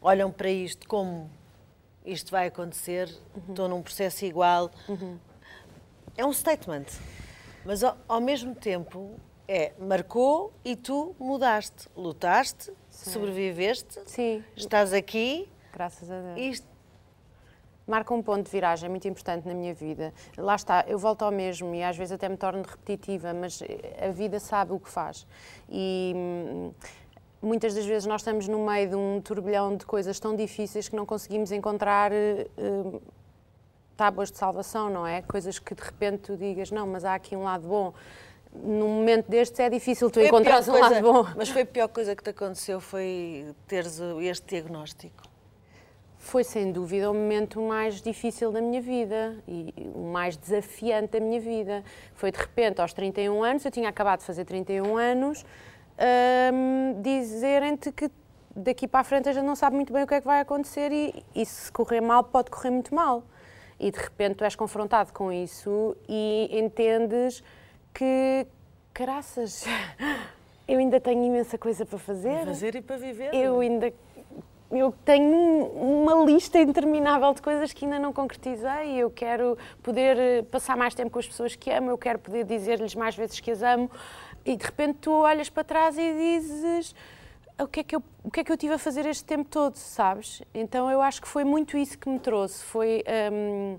olham 0.00 0.30
para 0.30 0.48
isto 0.50 0.86
como 0.88 1.30
isto 2.04 2.30
vai 2.30 2.46
acontecer, 2.48 3.08
Uhum. 3.34 3.42
estou 3.50 3.68
num 3.68 3.82
processo 3.82 4.24
igual. 4.24 4.70
É 6.16 6.24
um 6.24 6.32
statement, 6.32 6.86
mas 7.64 7.82
ao, 7.84 7.96
ao 8.08 8.20
mesmo 8.20 8.54
tempo 8.54 9.18
é 9.48 9.72
marcou 9.78 10.52
e 10.64 10.74
tu 10.76 11.14
mudaste, 11.18 11.88
lutaste, 11.96 12.72
sobreviveste, 12.90 14.00
Sim, 14.06 14.44
estás 14.56 14.92
aqui 14.92 15.48
graças 15.72 16.10
a 16.10 16.20
Deus. 16.34 16.38
Marca 17.86 18.14
um 18.14 18.22
ponto 18.22 18.44
de 18.44 18.50
viragem 18.50 18.88
muito 18.88 19.06
importante 19.08 19.46
na 19.46 19.54
minha 19.54 19.74
vida. 19.74 20.12
Lá 20.36 20.54
está, 20.54 20.84
eu 20.86 20.98
volto 20.98 21.22
ao 21.22 21.30
mesmo 21.30 21.74
e 21.74 21.82
às 21.82 21.96
vezes 21.96 22.12
até 22.12 22.28
me 22.28 22.36
torno 22.36 22.62
repetitiva, 22.62 23.32
mas 23.34 23.60
a 24.00 24.08
vida 24.10 24.38
sabe 24.38 24.72
o 24.72 24.78
que 24.78 24.88
faz. 24.90 25.26
E 25.68 26.12
hum, 26.16 26.72
muitas 27.42 27.74
das 27.74 27.84
vezes 27.84 28.06
nós 28.06 28.20
estamos 28.20 28.46
no 28.48 28.64
meio 28.64 28.88
de 28.90 28.94
um 28.96 29.20
turbilhão 29.20 29.76
de 29.76 29.84
coisas 29.84 30.18
tão 30.20 30.34
difíceis 30.36 30.88
que 30.88 30.96
não 30.96 31.04
conseguimos 31.04 31.50
encontrar 31.52 32.12
eh, 32.12 32.46
hum, 32.56 33.00
tábuas 33.96 34.30
de 34.30 34.38
salvação, 34.38 34.88
não 34.88 35.06
é? 35.06 35.22
Coisas 35.22 35.58
que 35.58 35.74
de 35.74 35.82
repente 35.82 36.18
tu 36.22 36.36
digas, 36.36 36.70
não, 36.70 36.86
mas 36.86 37.04
há 37.04 37.14
aqui 37.14 37.36
um 37.36 37.42
lado 37.44 37.66
bom. 37.68 37.92
Num 38.54 38.88
momento 38.88 39.30
destes 39.30 39.58
é 39.60 39.70
difícil 39.70 40.10
tu 40.10 40.20
encontrares 40.20 40.68
um 40.68 40.72
pior 40.72 40.82
lado 40.82 41.00
coisa- 41.02 41.12
bom. 41.24 41.26
Mas 41.36 41.48
foi 41.48 41.62
a 41.62 41.66
pior 41.66 41.88
coisa 41.88 42.14
que 42.14 42.22
te 42.22 42.30
aconteceu 42.30 42.80
foi 42.80 43.46
teres 43.66 43.98
este 44.20 44.46
diagnóstico. 44.46 45.31
Foi 46.22 46.44
sem 46.44 46.70
dúvida 46.70 47.10
o 47.10 47.14
momento 47.14 47.60
mais 47.60 48.00
difícil 48.00 48.52
da 48.52 48.60
minha 48.60 48.80
vida 48.80 49.36
e 49.46 49.74
o 49.92 50.04
mais 50.12 50.36
desafiante 50.36 51.08
da 51.08 51.20
minha 51.20 51.40
vida. 51.40 51.84
Foi 52.14 52.30
de 52.30 52.38
repente, 52.38 52.80
aos 52.80 52.92
31 52.92 53.42
anos, 53.42 53.64
eu 53.64 53.72
tinha 53.72 53.88
acabado 53.88 54.20
de 54.20 54.26
fazer 54.26 54.44
31 54.44 54.96
anos, 54.96 55.44
hum, 56.54 57.02
dizerem-te 57.02 57.90
que 57.90 58.08
daqui 58.54 58.86
para 58.86 59.00
a 59.00 59.04
frente 59.04 59.28
a 59.28 59.32
gente 59.32 59.44
não 59.44 59.56
sabe 59.56 59.74
muito 59.74 59.92
bem 59.92 60.04
o 60.04 60.06
que 60.06 60.14
é 60.14 60.20
que 60.20 60.26
vai 60.26 60.40
acontecer 60.40 60.92
e, 60.92 61.24
e 61.34 61.44
se 61.44 61.70
correr 61.72 62.00
mal, 62.00 62.22
pode 62.22 62.52
correr 62.52 62.70
muito 62.70 62.94
mal. 62.94 63.24
E 63.78 63.90
de 63.90 63.98
repente 63.98 64.36
tu 64.36 64.44
és 64.44 64.54
confrontado 64.54 65.12
com 65.12 65.30
isso 65.32 65.96
e 66.08 66.48
entendes 66.52 67.42
que, 67.92 68.46
caraças, 68.94 69.64
eu 70.68 70.78
ainda 70.78 71.00
tenho 71.00 71.24
imensa 71.24 71.58
coisa 71.58 71.84
para 71.84 71.98
fazer. 71.98 72.44
Fazer 72.44 72.76
e 72.76 72.80
para 72.80 72.96
viver. 72.96 73.34
Eu 73.34 73.58
ainda 73.58 73.92
eu 74.78 74.92
tenho 75.04 75.66
uma 75.66 76.24
lista 76.24 76.58
interminável 76.58 77.32
de 77.34 77.42
coisas 77.42 77.72
que 77.72 77.84
ainda 77.84 77.98
não 77.98 78.12
concretizei. 78.12 78.96
Eu 78.96 79.10
quero 79.10 79.58
poder 79.82 80.18
eh, 80.18 80.42
passar 80.42 80.76
mais 80.76 80.94
tempo 80.94 81.10
com 81.10 81.18
as 81.18 81.26
pessoas 81.26 81.54
que 81.54 81.70
amo, 81.70 81.90
eu 81.90 81.98
quero 81.98 82.18
poder 82.18 82.44
dizer-lhes 82.44 82.94
mais 82.94 83.14
vezes 83.14 83.38
que 83.38 83.50
as 83.50 83.62
amo. 83.62 83.90
E 84.44 84.56
de 84.56 84.64
repente 84.64 84.98
tu 85.02 85.12
olhas 85.12 85.50
para 85.50 85.62
trás 85.62 85.96
e 85.98 86.12
dizes 86.14 86.94
o 87.60 87.66
que 87.66 87.80
é 87.80 87.84
que 87.84 87.94
eu, 87.94 88.02
o 88.24 88.30
que 88.30 88.40
é 88.40 88.44
que 88.44 88.50
eu 88.50 88.56
tive 88.56 88.74
a 88.74 88.78
fazer 88.78 89.06
este 89.06 89.24
tempo 89.24 89.48
todo, 89.48 89.76
sabes? 89.76 90.42
Então 90.54 90.90
eu 90.90 91.00
acho 91.02 91.20
que 91.20 91.28
foi 91.28 91.44
muito 91.44 91.76
isso 91.76 91.98
que 91.98 92.08
me 92.08 92.18
trouxe. 92.18 92.64
Foi 92.64 93.04
hum, 93.32 93.78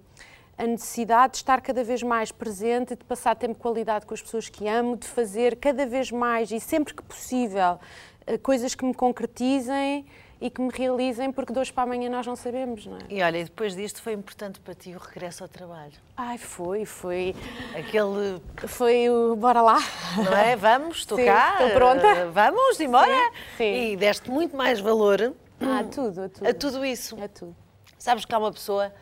a 0.58 0.68
necessidade 0.68 1.34
de 1.34 1.38
estar 1.38 1.60
cada 1.62 1.84
vez 1.84 2.04
mais 2.04 2.32
presente, 2.32 2.96
de 2.96 3.04
passar 3.04 3.36
tempo 3.36 3.56
de 3.56 3.60
qualidade 3.60 4.06
com 4.06 4.14
as 4.14 4.22
pessoas 4.22 4.48
que 4.48 4.68
amo, 4.68 4.96
de 4.96 5.08
fazer 5.08 5.58
cada 5.58 5.86
vez 5.86 6.12
mais 6.12 6.52
e 6.52 6.60
sempre 6.60 6.94
que 6.94 7.04
possível 7.04 7.80
eh, 8.28 8.38
coisas 8.38 8.76
que 8.76 8.86
me 8.86 8.94
concretizem 8.94 10.06
e 10.46 10.50
que 10.50 10.60
me 10.62 10.70
realizem, 10.74 11.32
porque 11.32 11.54
de 11.54 11.60
hoje 11.60 11.72
para 11.72 11.84
amanhã 11.84 12.10
nós 12.10 12.28
não 12.28 12.36
sabemos, 12.36 12.86
não 12.86 12.98
é? 12.98 13.00
E 13.10 13.24
olha, 13.24 13.38
e 13.38 13.44
depois 13.46 13.74
disto 13.78 14.02
foi 14.02 14.12
importante 14.12 14.60
para 14.60 14.74
ti 14.76 14.94
o 14.94 14.98
regresso 15.00 15.42
ao 15.42 15.48
trabalho. 15.48 15.94
Ai, 16.18 16.38
foi, 16.38 16.84
foi. 16.84 17.34
Aquele, 17.74 18.42
Foi 18.68 19.10
o 19.10 19.38
bora 19.38 19.62
lá. 19.62 19.80
não 20.18 20.34
é? 20.38 20.58
Vamos, 20.58 20.98
estou 20.98 21.18
Sim, 21.18 21.26
cá. 21.28 21.54
estou 21.54 21.70
pronta. 21.70 22.06
eh, 22.08 22.26
Vamos 22.26 22.78
embora. 22.82 23.08
Sim, 23.16 23.58
sim. 23.58 23.92
E 23.94 23.96
deste 23.96 24.30
muito 24.30 24.54
mais 24.58 24.82
valor 24.82 25.34
Ah, 25.62 25.82
tudo, 25.90 26.24
a 26.24 26.28
tudo. 26.30 26.46
a 26.48 26.54
tudo 26.54 26.86
isso. 26.86 27.18
A 27.24 27.28
tudo. 27.30 27.56
Sabes 27.98 28.26
que 28.26 28.36
há 28.36 28.38
uma 28.38 28.52
pessoa 28.52 28.94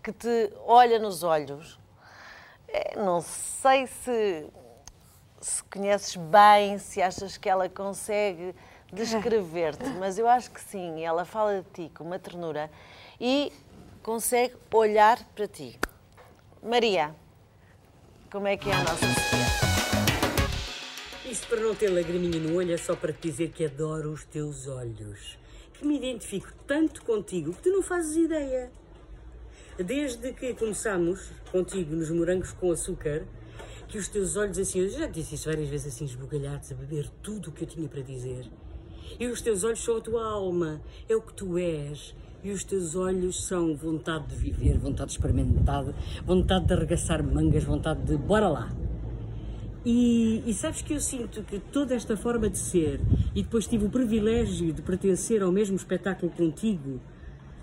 que 0.00 0.12
te 0.12 0.52
olha 0.64 1.00
nos 1.00 1.24
olhos. 1.24 1.76
É, 2.68 2.96
não 2.96 3.20
sei 3.20 3.88
se, 3.88 4.46
se 5.40 5.60
conheces 5.64 6.14
bem, 6.14 6.78
se 6.78 7.02
achas 7.02 7.36
que 7.36 7.48
ela 7.48 7.68
consegue 7.68 8.54
descrever-te, 8.94 9.88
mas 9.98 10.18
eu 10.18 10.28
acho 10.28 10.50
que 10.50 10.60
sim. 10.60 11.04
Ela 11.04 11.24
fala 11.24 11.62
de 11.62 11.70
ti 11.70 11.92
com 11.94 12.04
uma 12.04 12.18
ternura 12.18 12.70
e 13.20 13.52
consegue 14.02 14.54
olhar 14.72 15.22
para 15.34 15.46
ti. 15.46 15.78
Maria, 16.62 17.14
como 18.30 18.46
é 18.46 18.56
que 18.56 18.70
é 18.70 18.72
a 18.72 18.78
nossa 18.78 19.06
Sofia? 19.06 19.74
Isto 21.30 21.48
para 21.48 21.60
não 21.60 21.74
ter 21.74 21.88
lagriminha 21.88 22.38
no 22.38 22.56
olho 22.56 22.72
é 22.72 22.76
só 22.76 22.94
para 22.94 23.12
te 23.12 23.28
dizer 23.30 23.50
que 23.50 23.64
adoro 23.64 24.12
os 24.12 24.24
teus 24.24 24.66
olhos. 24.66 25.38
Que 25.72 25.86
me 25.86 25.96
identifico 25.96 26.52
tanto 26.66 27.04
contigo 27.04 27.52
que 27.52 27.62
tu 27.62 27.70
não 27.70 27.82
fazes 27.82 28.16
ideia. 28.16 28.70
Desde 29.76 30.32
que 30.32 30.54
começámos 30.54 31.30
contigo 31.50 31.96
nos 31.96 32.10
morangos 32.10 32.52
com 32.52 32.70
açúcar, 32.70 33.24
que 33.88 33.98
os 33.98 34.08
teus 34.08 34.36
olhos 34.36 34.58
assim, 34.58 34.80
eu 34.80 34.88
já 34.88 35.08
te 35.08 35.14
disse 35.14 35.34
isso 35.34 35.48
várias 35.48 35.68
vezes 35.68 35.94
assim, 35.94 36.04
esbugalhados, 36.04 36.70
a 36.70 36.74
beber 36.74 37.08
tudo 37.22 37.50
o 37.50 37.52
que 37.52 37.64
eu 37.64 37.68
tinha 37.68 37.88
para 37.88 38.02
dizer. 38.02 38.50
E 39.18 39.26
os 39.26 39.40
teus 39.40 39.64
olhos 39.64 39.82
são 39.82 39.96
a 39.96 40.00
tua 40.00 40.24
alma, 40.24 40.80
é 41.08 41.14
o 41.14 41.22
que 41.22 41.32
tu 41.32 41.58
és. 41.58 42.14
E 42.42 42.50
os 42.50 42.62
teus 42.62 42.94
olhos 42.94 43.44
são 43.44 43.74
vontade 43.74 44.26
de 44.28 44.36
viver, 44.36 44.76
vontade 44.78 45.10
de 45.10 45.16
experimentar, 45.16 45.84
vontade 46.26 46.66
de 46.66 46.74
arregaçar 46.74 47.22
mangas, 47.22 47.64
vontade 47.64 48.02
de 48.02 48.16
bora 48.16 48.48
lá. 48.48 48.70
E, 49.84 50.42
e 50.46 50.52
sabes 50.54 50.82
que 50.82 50.94
eu 50.94 51.00
sinto 51.00 51.42
que 51.42 51.58
toda 51.58 51.94
esta 51.94 52.16
forma 52.16 52.48
de 52.48 52.58
ser, 52.58 53.00
e 53.34 53.42
depois 53.42 53.66
tive 53.66 53.86
o 53.86 53.90
privilégio 53.90 54.72
de 54.72 54.82
pertencer 54.82 55.42
ao 55.42 55.52
mesmo 55.52 55.76
espetáculo 55.76 56.32
contigo, 56.32 57.00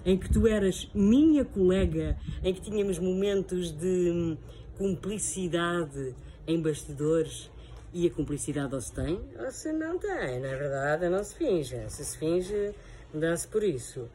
em 0.05 0.17
que 0.17 0.31
tu 0.31 0.47
eras 0.47 0.87
minha 0.93 1.45
colega, 1.45 2.17
em 2.43 2.53
que 2.53 2.61
tínhamos 2.61 2.97
momentos 2.97 3.71
de 3.71 4.11
hum, 4.11 4.37
cumplicidade 4.77 6.15
em 6.47 6.59
bastidores, 6.59 7.51
e 7.93 8.07
a 8.07 8.11
cumplicidade 8.11 8.73
ou 8.73 8.81
se 8.81 8.93
tem, 8.93 9.19
ou 9.39 9.51
se 9.51 9.71
não 9.73 9.97
tem, 9.97 10.39
na 10.39 10.49
verdade 10.49 11.09
não 11.09 11.23
se 11.23 11.35
finge. 11.35 11.77
Se 11.89 12.05
se 12.05 12.17
finge, 12.17 12.73
dá-se 13.13 13.47
por 13.47 13.63
isso. 13.63 14.09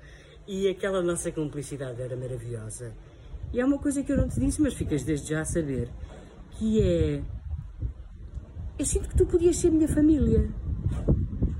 E 0.47 0.69
aquela 0.69 1.03
nossa 1.03 1.31
cumplicidade 1.33 2.01
era 2.01 2.17
maravilhosa. 2.17 2.93
E 3.53 3.61
há 3.61 3.67
uma 3.67 3.79
coisa 3.79 4.03
que 4.03 4.13
eu 4.13 4.17
não 4.17 4.29
te 4.29 4.41
disse, 4.41 4.61
mas 4.61 4.75
ficas 4.75 5.03
desde 5.03 5.31
já 5.31 5.41
a 5.41 5.45
saber, 5.45 5.89
que 6.53 6.81
é 6.83 7.23
eu 8.79 8.85
sinto 8.85 9.09
que 9.09 9.17
tu 9.17 9.25
podias 9.25 9.57
ser 9.57 9.71
minha 9.71 9.89
família. 9.89 10.51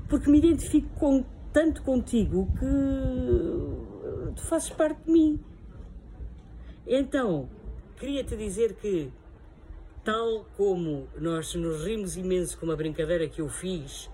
Porque 0.07 0.29
me 0.29 0.37
identifico 0.37 0.87
com, 0.99 1.25
tanto 1.51 1.81
contigo 1.81 2.47
que 2.59 4.35
tu 4.35 4.43
fazes 4.43 4.69
parte 4.69 5.03
de 5.03 5.11
mim. 5.11 5.39
Então, 6.85 7.49
queria-te 7.99 8.37
dizer 8.37 8.75
que, 8.75 9.11
tal 10.07 10.45
como 10.55 11.09
nós 11.17 11.53
nos 11.53 11.83
rimos 11.83 12.15
imenso 12.15 12.57
com 12.57 12.65
uma 12.65 12.77
brincadeira 12.77 13.27
que 13.27 13.41
eu 13.41 13.49
fiz 13.49 14.09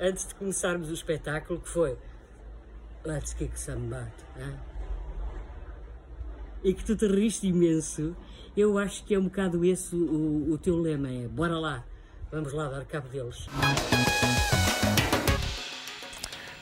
antes 0.00 0.26
de 0.26 0.34
começarmos 0.34 0.90
o 0.90 0.92
espetáculo, 0.92 1.60
que 1.60 1.68
foi 1.68 1.96
Let's 3.04 3.32
kick 3.32 3.56
some 3.56 3.86
butt. 3.86 4.10
hein? 4.36 4.58
E 6.64 6.74
que 6.74 6.84
tu 6.84 6.96
te 6.96 7.06
riste 7.06 7.46
imenso, 7.46 8.16
eu 8.56 8.76
acho 8.76 9.04
que 9.04 9.14
é 9.14 9.18
um 9.20 9.26
bocado 9.26 9.64
esse 9.64 9.94
o, 9.94 10.52
o 10.52 10.58
teu 10.58 10.76
lema: 10.76 11.08
é 11.08 11.28
bora 11.28 11.56
lá, 11.56 11.84
vamos 12.32 12.52
lá 12.52 12.68
dar 12.68 12.84
cabo 12.84 13.08
deles. 13.08 13.46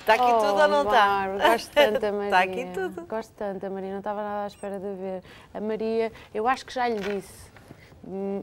Está 0.01 0.13
aqui 0.13 0.33
tudo 0.47 0.61
ou 0.61 0.69
não 0.69 0.83
está? 0.83 1.35
Oh, 1.35 1.51
Gosto 1.51 1.71
tanto 1.73 2.01
da 2.01 2.13
Maria. 2.13 2.25
Está 2.27 2.41
aqui 2.41 2.67
tudo. 2.75 3.07
Gosto 3.07 3.33
tanto 3.33 3.61
da 3.61 3.71
Maria, 3.71 3.93
não 3.93 3.99
estava 4.01 4.23
nada 4.23 4.45
à 4.45 4.47
espera 4.47 4.79
de 4.79 4.95
ver. 4.95 5.23
A 5.55 5.61
Maria, 5.63 6.13
eu 6.35 6.47
acho 6.47 6.67
que 6.67 6.75
já 6.75 6.87
lhe 6.87 7.01
disse, 7.01 7.51
hum, 8.07 8.43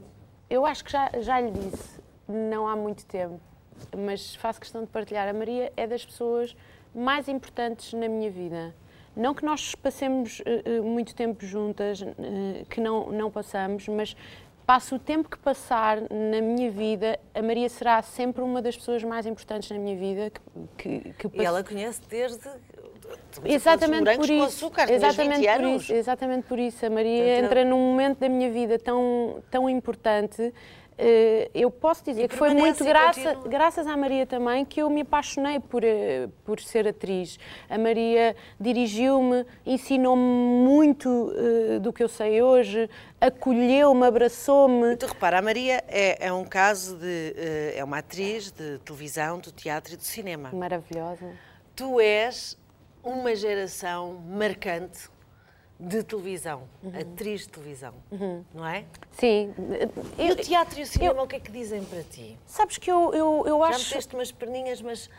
eu 0.51 0.65
acho 0.65 0.83
que 0.83 0.91
já, 0.91 1.09
já 1.21 1.39
lhe 1.39 1.49
disse, 1.49 2.01
não 2.27 2.67
há 2.67 2.75
muito 2.75 3.05
tempo, 3.05 3.39
mas 3.97 4.35
faço 4.35 4.59
questão 4.59 4.81
de 4.81 4.87
partilhar. 4.87 5.27
A 5.29 5.33
Maria 5.33 5.71
é 5.77 5.87
das 5.87 6.05
pessoas 6.05 6.53
mais 6.93 7.29
importantes 7.29 7.93
na 7.93 8.09
minha 8.09 8.29
vida. 8.29 8.75
Não 9.15 9.33
que 9.33 9.45
nós 9.45 9.73
passemos 9.75 10.41
eh, 10.45 10.81
muito 10.81 11.15
tempo 11.15 11.45
juntas, 11.45 12.01
eh, 12.01 12.65
que 12.69 12.81
não, 12.81 13.11
não 13.11 13.31
passamos, 13.31 13.87
mas 13.87 14.15
passo 14.65 14.95
o 14.95 14.99
tempo 14.99 15.29
que 15.29 15.37
passar 15.37 16.01
na 16.01 16.41
minha 16.41 16.69
vida, 16.69 17.17
a 17.33 17.41
Maria 17.41 17.69
será 17.69 18.01
sempre 18.01 18.41
uma 18.41 18.61
das 18.61 18.75
pessoas 18.75 19.03
mais 19.05 19.25
importantes 19.25 19.71
na 19.71 19.77
minha 19.77 19.95
vida. 19.95 20.31
Que, 20.77 21.13
que, 21.13 21.29
que 21.29 21.41
E 21.41 21.45
ela 21.45 21.63
conhece 21.63 22.01
desde. 22.09 22.49
Exatamente 23.45 24.17
por 24.17 24.29
isso. 24.29 24.43
açúcar, 24.43 24.91
exatamente 24.91 25.39
20 25.39 25.45
por 25.47 25.65
anos. 25.65 25.83
isso. 25.83 25.93
Exatamente 25.93 26.43
por 26.47 26.59
isso. 26.59 26.85
A 26.85 26.89
Maria 26.89 27.23
Portanto, 27.23 27.45
entra 27.45 27.65
num 27.65 27.79
momento 27.79 28.19
da 28.19 28.29
minha 28.29 28.51
vida 28.51 28.77
tão, 28.77 29.41
tão 29.49 29.69
importante. 29.69 30.53
eh, 30.97 31.49
eu 31.55 31.71
posso 31.71 32.03
dizer 32.03 32.27
que 32.27 32.35
foi 32.35 32.53
muito 32.53 32.83
graça, 32.83 33.33
graças 33.47 33.87
à 33.87 33.97
Maria 33.97 34.27
também 34.27 34.63
que 34.63 34.81
eu 34.81 34.89
me 34.89 35.01
apaixonei 35.01 35.59
por, 35.59 35.83
eh, 35.83 36.27
por 36.45 36.59
ser 36.59 36.87
atriz. 36.87 37.39
A 37.67 37.77
Maria 37.77 38.35
dirigiu-me, 38.59 39.45
ensinou-me 39.65 40.21
muito 40.21 41.33
eh, 41.35 41.79
do 41.79 41.91
que 41.91 42.03
eu 42.03 42.09
sei 42.09 42.41
hoje, 42.41 42.87
acolheu-me, 43.19 44.05
abraçou-me. 44.05 44.95
Tu 44.97 45.07
repara, 45.07 45.39
a 45.39 45.41
Maria 45.41 45.83
é, 45.87 46.27
é 46.27 46.33
um 46.33 46.45
caso 46.45 46.97
de. 46.97 47.33
é 47.75 47.83
uma 47.83 47.99
atriz 47.99 48.51
de 48.51 48.77
televisão, 48.79 49.39
do 49.39 49.51
teatro 49.51 49.93
e 49.93 49.97
do 49.97 50.03
cinema. 50.03 50.51
Maravilhosa. 50.53 51.31
Tu 51.75 51.99
és 51.99 52.57
uma 53.03 53.35
geração 53.35 54.13
marcante 54.27 55.09
de 55.79 56.03
televisão, 56.03 56.63
Uhum. 56.83 56.91
atriz 56.99 57.41
de 57.41 57.49
televisão, 57.49 57.93
não 58.53 58.65
é? 58.67 58.85
Sim. 59.13 59.53
E 60.17 60.27
Eu- 60.27 60.33
o 60.33 60.35
teatro 60.35 60.79
e 60.79 60.83
o 60.83 60.85
cinema, 60.85 61.23
o 61.23 61.27
que 61.27 61.37
é 61.37 61.39
que 61.39 61.51
dizem 61.51 61.83
para 61.83 62.03
ti? 62.03 62.37
sabes 62.45 62.77
que 62.77 62.91
eu, 62.91 63.11
eu, 63.13 63.43
eu 63.47 63.59
Já 63.61 63.69
acho. 63.69 63.87
meteste 63.89 64.13
umas 64.15 64.31
perninhas, 64.31 64.79
mas 64.81 65.09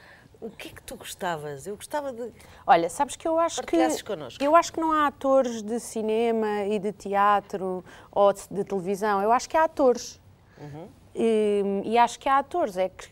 o 0.40 0.48
que 0.50 0.68
é 0.68 0.70
que 0.70 0.82
tu 0.82 0.94
gostavas? 0.96 1.66
Eu 1.66 1.74
gostava 1.74 2.12
de. 2.12 2.32
Olha, 2.64 2.88
sabes 2.88 3.16
que 3.16 3.26
eu 3.26 3.38
acho 3.40 3.60
que 3.62 3.76
connosco. 4.04 4.42
eu 4.42 4.54
acho 4.54 4.72
que 4.72 4.80
não 4.80 4.92
há 4.92 5.08
atores 5.08 5.62
de 5.62 5.80
cinema 5.80 6.62
e 6.64 6.78
de 6.78 6.92
teatro 6.92 7.84
ou 8.12 8.32
de, 8.32 8.42
de 8.48 8.62
televisão. 8.64 9.20
Eu 9.20 9.32
acho 9.32 9.48
que 9.48 9.56
há 9.56 9.64
atores. 9.64 10.20
Uhum. 10.58 10.86
E, 11.14 11.82
e 11.86 11.98
acho 11.98 12.20
que 12.20 12.28
há 12.28 12.38
atores 12.38 12.76
é 12.76 12.88
que 12.88 13.08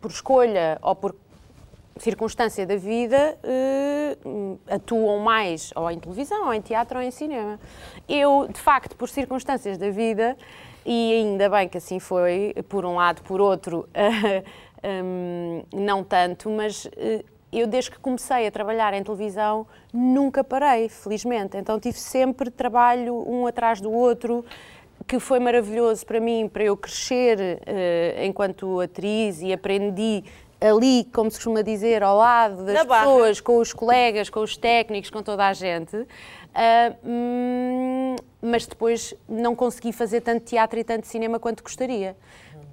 por 0.00 0.10
escolha 0.10 0.78
ou 0.82 0.94
por 0.94 1.14
circunstância 1.96 2.66
da 2.66 2.76
vida, 2.76 3.38
eh, 3.42 4.16
atuam 4.68 5.20
mais 5.20 5.72
ou 5.76 5.90
em 5.90 5.98
televisão, 5.98 6.46
ou 6.46 6.54
em 6.54 6.60
teatro, 6.60 6.98
ou 6.98 7.04
em 7.04 7.10
cinema. 7.10 7.58
Eu, 8.08 8.48
de 8.48 8.60
facto, 8.60 8.96
por 8.96 9.08
circunstâncias 9.08 9.78
da 9.78 9.90
vida, 9.90 10.36
e 10.84 11.12
ainda 11.14 11.48
bem 11.48 11.68
que 11.68 11.78
assim 11.78 11.98
foi, 11.98 12.54
por 12.68 12.84
um 12.84 12.96
lado, 12.96 13.22
por 13.22 13.40
outro, 13.40 13.88
hum, 14.84 15.62
não 15.72 16.02
tanto, 16.04 16.50
mas 16.50 16.88
eh, 16.96 17.24
eu 17.52 17.66
desde 17.66 17.92
que 17.92 17.98
comecei 17.98 18.46
a 18.46 18.50
trabalhar 18.50 18.92
em 18.92 19.02
televisão 19.02 19.66
nunca 19.92 20.42
parei, 20.42 20.88
felizmente. 20.88 21.56
Então 21.56 21.78
tive 21.78 21.98
sempre 21.98 22.50
trabalho 22.50 23.14
um 23.28 23.46
atrás 23.46 23.80
do 23.80 23.92
outro, 23.92 24.44
que 25.06 25.18
foi 25.18 25.38
maravilhoso 25.38 26.04
para 26.04 26.18
mim, 26.18 26.48
para 26.48 26.64
eu 26.64 26.76
crescer 26.76 27.60
eh, 27.66 28.24
enquanto 28.26 28.80
atriz 28.80 29.40
e 29.40 29.52
aprendi 29.52 30.24
ali, 30.68 31.04
como 31.12 31.30
se 31.30 31.36
costuma 31.38 31.62
dizer, 31.62 32.02
ao 32.02 32.16
lado 32.16 32.64
das 32.64 32.74
Na 32.74 32.84
barra. 32.84 33.04
pessoas, 33.06 33.40
com 33.40 33.58
os 33.58 33.72
colegas, 33.72 34.30
com 34.30 34.40
os 34.40 34.56
técnicos, 34.56 35.10
com 35.10 35.22
toda 35.22 35.46
a 35.46 35.52
gente. 35.52 36.06
Hum, 37.04 38.16
mas 38.40 38.66
depois 38.66 39.14
não 39.28 39.54
consegui 39.54 39.92
fazer 39.92 40.20
tanto 40.20 40.44
teatro 40.44 40.78
e 40.78 40.84
tanto 40.84 41.06
cinema 41.06 41.38
quanto 41.38 41.62
gostaria. 41.62 42.16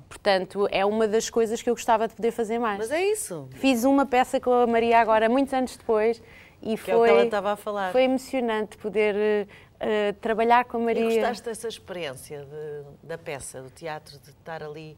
Portanto, 0.08 0.68
é 0.72 0.86
uma 0.86 1.08
das 1.08 1.30
coisas 1.30 1.62
que 1.62 1.70
eu 1.70 1.74
gostava 1.74 2.08
de 2.08 2.14
poder 2.16 2.32
fazer 2.32 2.60
mais. 2.60 2.78
Mas 2.78 2.92
é 2.92 3.04
isso. 3.04 3.48
Fiz 3.56 3.84
uma 3.86 4.06
peça 4.06 4.40
com 4.40 4.52
a 4.52 4.68
Maria 4.68 5.00
agora, 5.00 5.30
muitos 5.30 5.54
anos 5.54 5.76
depois, 5.78 6.22
e 6.62 6.78
Que 6.78 6.92
é 6.92 6.96
o 6.96 7.00
foi, 7.00 7.08
que 7.08 7.14
ela 7.16 7.24
estava 7.26 7.52
a 7.54 7.56
falar. 7.56 7.92
foi 7.92 8.04
emocionante 8.04 8.78
poder 8.78 9.48
eh, 9.80 10.14
trabalhar 10.20 10.66
com 10.66 10.78
a 10.78 10.82
E 10.82 10.84
Maria. 10.84 11.06
gostaste 11.06 11.44
dessa 11.46 11.68
experiência 11.68 12.40
de- 12.46 13.08
da 13.08 13.18
peça, 13.18 13.62
do 13.62 13.70
teatro, 13.70 14.20
de 14.20 14.30
estar 14.32 14.62
ali? 14.62 14.98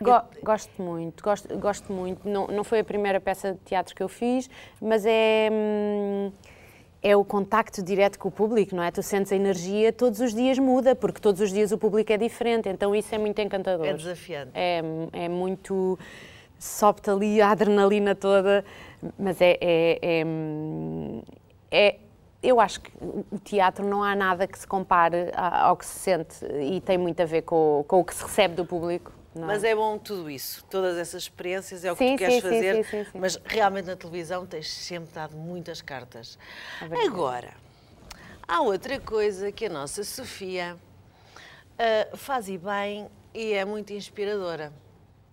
Go- 0.00 0.22
gosto 0.42 0.82
muito, 0.82 1.22
gosto, 1.22 1.56
gosto 1.58 1.92
muito. 1.92 2.28
Não, 2.28 2.46
não 2.48 2.64
foi 2.64 2.80
a 2.80 2.84
primeira 2.84 3.20
peça 3.20 3.52
de 3.52 3.58
teatro 3.60 3.94
que 3.94 4.02
eu 4.02 4.08
fiz, 4.08 4.50
mas 4.80 5.04
é, 5.06 5.48
hum, 5.52 6.32
é 7.02 7.16
o 7.16 7.24
contacto 7.24 7.82
direto 7.82 8.18
com 8.18 8.28
o 8.28 8.30
público, 8.32 8.74
não 8.74 8.82
é? 8.82 8.90
Tu 8.90 9.02
sentes 9.02 9.30
a 9.32 9.36
energia, 9.36 9.92
todos 9.92 10.20
os 10.20 10.34
dias 10.34 10.58
muda, 10.58 10.94
porque 10.94 11.20
todos 11.20 11.40
os 11.40 11.52
dias 11.52 11.70
o 11.72 11.78
público 11.78 12.12
é 12.12 12.16
diferente, 12.16 12.68
então 12.68 12.94
isso 12.94 13.14
é 13.14 13.18
muito 13.18 13.40
encantador. 13.40 13.86
É 13.86 13.92
desafiante. 13.94 14.50
É, 14.54 14.82
é 15.12 15.28
muito. 15.28 15.98
sobe-te 16.58 17.10
ali 17.10 17.40
a 17.42 17.50
adrenalina 17.50 18.14
toda, 18.14 18.64
mas 19.18 19.40
é, 19.40 19.58
é, 19.60 19.98
é, 20.20 20.24
hum, 20.24 21.22
é- 21.70 21.96
Eu 22.42 22.60
acho 22.60 22.80
que 22.82 22.90
o 23.32 23.38
teatro 23.38 23.86
não 23.86 24.02
há 24.02 24.14
nada 24.14 24.46
que 24.46 24.58
se 24.58 24.66
compare 24.66 25.30
ao 25.34 25.76
que 25.78 25.86
se 25.86 25.98
sente 25.98 26.44
e 26.60 26.78
tem 26.82 26.98
muito 26.98 27.20
a 27.22 27.24
ver 27.24 27.40
com, 27.42 27.82
com 27.88 28.00
o 28.00 28.04
que 28.04 28.14
se 28.14 28.22
recebe 28.22 28.54
do 28.54 28.66
público. 28.66 29.10
Não 29.34 29.44
é? 29.44 29.46
Mas 29.46 29.64
é 29.64 29.74
bom 29.74 29.98
tudo 29.98 30.30
isso, 30.30 30.64
todas 30.70 30.96
essas 30.96 31.24
experiências, 31.24 31.84
é 31.84 31.92
o 31.92 31.96
que 31.96 32.04
Sim, 32.04 32.16
tu 32.16 32.18
queres 32.18 32.34
sim, 32.34 32.40
fazer, 32.40 32.84
sim, 32.86 33.06
mas 33.14 33.40
realmente 33.44 33.86
na 33.86 33.96
televisão 33.96 34.46
tens 34.46 34.70
sempre 34.70 35.12
dado 35.12 35.36
muitas 35.36 35.82
cartas. 35.82 36.38
verdade. 36.80 37.06
Agora, 37.06 37.54
há 38.46 38.60
outra 38.60 39.00
coisa 39.00 39.50
que 39.50 39.66
a 39.66 39.68
nossa 39.68 40.04
Sofia 40.04 40.76
ah, 41.78 42.16
faz 42.16 42.48
e 42.48 42.58
bem 42.58 43.08
e 43.32 43.52
é 43.52 43.64
muito 43.64 43.92
inspiradora. 43.92 44.72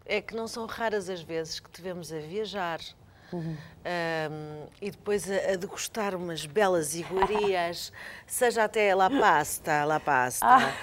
É 0.05 0.19
que 0.19 0.35
não 0.35 0.47
são 0.47 0.65
raras 0.65 1.09
as 1.09 1.21
vezes 1.21 1.59
que 1.59 1.69
te 1.69 1.81
vemos 1.81 2.11
a 2.11 2.19
viajar 2.19 2.79
Uhum. 3.31 3.57
ahm, 3.85 4.67
e 4.81 4.91
depois 4.91 5.29
a, 5.29 5.53
a 5.53 5.55
degustar 5.55 6.15
umas 6.15 6.45
belas 6.45 6.95
iguarias, 6.95 7.91
seja 8.27 8.63
até 8.65 8.93
la 8.93 9.09
pasta, 9.09 9.83
la 9.85 9.99
pasta. 9.99 10.45
Ah. 10.45 10.73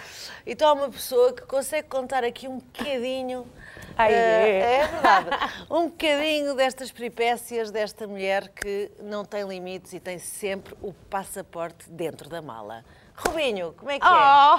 Então 0.46 0.68
há 0.68 0.72
uma 0.72 0.88
pessoa 0.90 1.32
que 1.32 1.42
consegue 1.42 1.88
contar 1.88 2.24
aqui 2.24 2.48
um 2.48 2.58
bocadinho. 2.58 3.46
Ai, 3.96 4.14
ah, 4.14 4.16
é. 4.16 4.60
é 4.80 4.86
verdade. 4.86 5.30
Um 5.70 5.88
bocadinho 5.88 6.54
destas 6.54 6.90
peripécias 6.90 7.70
desta 7.70 8.06
mulher 8.06 8.48
que 8.48 8.90
não 9.02 9.24
tem 9.24 9.46
limites 9.46 9.92
e 9.92 10.00
tem 10.00 10.18
sempre 10.18 10.74
o 10.80 10.92
passaporte 10.92 11.90
dentro 11.90 12.28
da 12.28 12.40
mala. 12.40 12.84
Rubinho, 13.14 13.74
como 13.76 13.90
é 13.90 13.98
que 13.98 14.06
é? 14.06 14.08
Oh! 14.08 14.58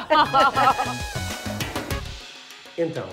Então, 2.82 3.10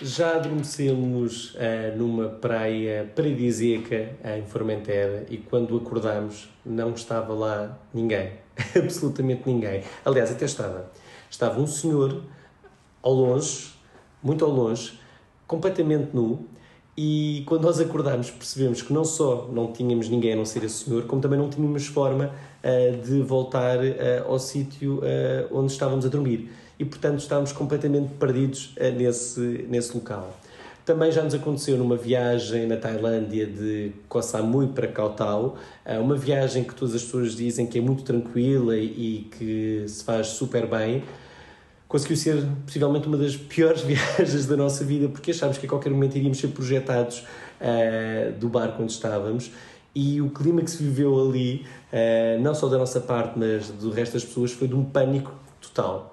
já 0.00 0.36
adormecemos 0.36 1.56
ah, 1.58 1.96
numa 1.96 2.28
praia 2.28 3.10
paradisíaca 3.14 4.10
em 4.36 4.44
Formentera 4.46 5.26
e 5.28 5.36
quando 5.36 5.76
acordamos 5.76 6.48
não 6.64 6.92
estava 6.92 7.32
lá 7.34 7.78
ninguém, 7.92 8.32
absolutamente 8.76 9.42
ninguém. 9.46 9.82
Aliás, 10.04 10.30
até 10.30 10.44
estava. 10.44 10.90
Estava 11.30 11.60
um 11.60 11.66
senhor 11.66 12.22
ao 13.02 13.12
longe, 13.12 13.72
muito 14.22 14.44
ao 14.44 14.50
longe, 14.50 14.98
completamente 15.46 16.10
nu. 16.14 16.46
E 16.96 17.42
quando 17.46 17.62
nós 17.62 17.80
acordámos, 17.80 18.30
percebemos 18.30 18.82
que 18.82 18.92
não 18.92 19.02
só 19.02 19.48
não 19.50 19.72
tínhamos 19.72 20.10
ninguém 20.10 20.34
a 20.34 20.36
não 20.36 20.44
ser 20.44 20.62
esse 20.64 20.84
senhor, 20.84 21.04
como 21.04 21.22
também 21.22 21.38
não 21.38 21.48
tínhamos 21.48 21.86
forma 21.86 22.30
ah, 22.62 22.96
de 23.02 23.22
voltar 23.22 23.78
ah, 23.78 24.24
ao 24.26 24.38
sítio 24.38 25.00
ah, 25.02 25.48
onde 25.50 25.72
estávamos 25.72 26.04
a 26.04 26.08
dormir. 26.08 26.50
E, 26.82 26.84
portanto, 26.84 27.20
estávamos 27.20 27.52
completamente 27.52 28.12
perdidos 28.14 28.74
ah, 28.76 28.90
nesse, 28.90 29.40
nesse 29.68 29.94
local. 29.94 30.36
Também 30.84 31.12
já 31.12 31.22
nos 31.22 31.32
aconteceu 31.32 31.78
numa 31.78 31.96
viagem 31.96 32.66
na 32.66 32.76
Tailândia 32.76 33.46
de 33.46 33.92
Koh 34.08 34.20
Samui 34.20 34.66
para 34.66 34.88
Koh 34.88 35.10
Tao, 35.10 35.56
ah, 35.84 36.00
uma 36.00 36.16
viagem 36.16 36.64
que 36.64 36.74
todas 36.74 36.96
as 36.96 37.04
pessoas 37.04 37.36
dizem 37.36 37.68
que 37.68 37.78
é 37.78 37.80
muito 37.80 38.02
tranquila 38.02 38.76
e, 38.76 39.28
que 39.38 39.84
se 39.86 40.02
faz 40.02 40.26
super 40.26 40.66
bem, 40.66 41.04
conseguiu 41.86 42.16
ser 42.16 42.44
possivelmente 42.66 43.06
uma 43.06 43.16
das 43.16 43.36
piores 43.36 43.82
viagens 43.86 44.46
da 44.46 44.56
nossa 44.56 44.84
vida, 44.84 45.08
porque 45.08 45.30
achámos 45.30 45.58
que 45.58 45.66
a 45.66 45.68
qualquer 45.68 45.90
momento 45.90 46.16
iríamos 46.16 46.38
ser 46.38 46.48
projetados 46.48 47.24
eh, 47.60 48.32
do 48.40 48.48
barco 48.48 48.82
onde 48.82 48.90
estávamos. 48.90 49.52
E 49.94 50.20
o 50.20 50.30
clima 50.30 50.62
que 50.62 50.70
se 50.72 50.82
viveu 50.82 51.28
ali, 51.28 51.64
eh, 51.92 52.38
não 52.40 52.56
só 52.56 52.66
da 52.66 52.76
nossa 52.76 52.98
parte, 52.98 53.38
mas 53.38 53.68
do 53.68 53.92
resto 53.92 54.14
das 54.14 54.24
pessoas, 54.24 54.50
foi 54.50 54.66
de 54.66 54.74
um 54.74 54.82
pânico 54.82 55.32
total. 55.60 56.11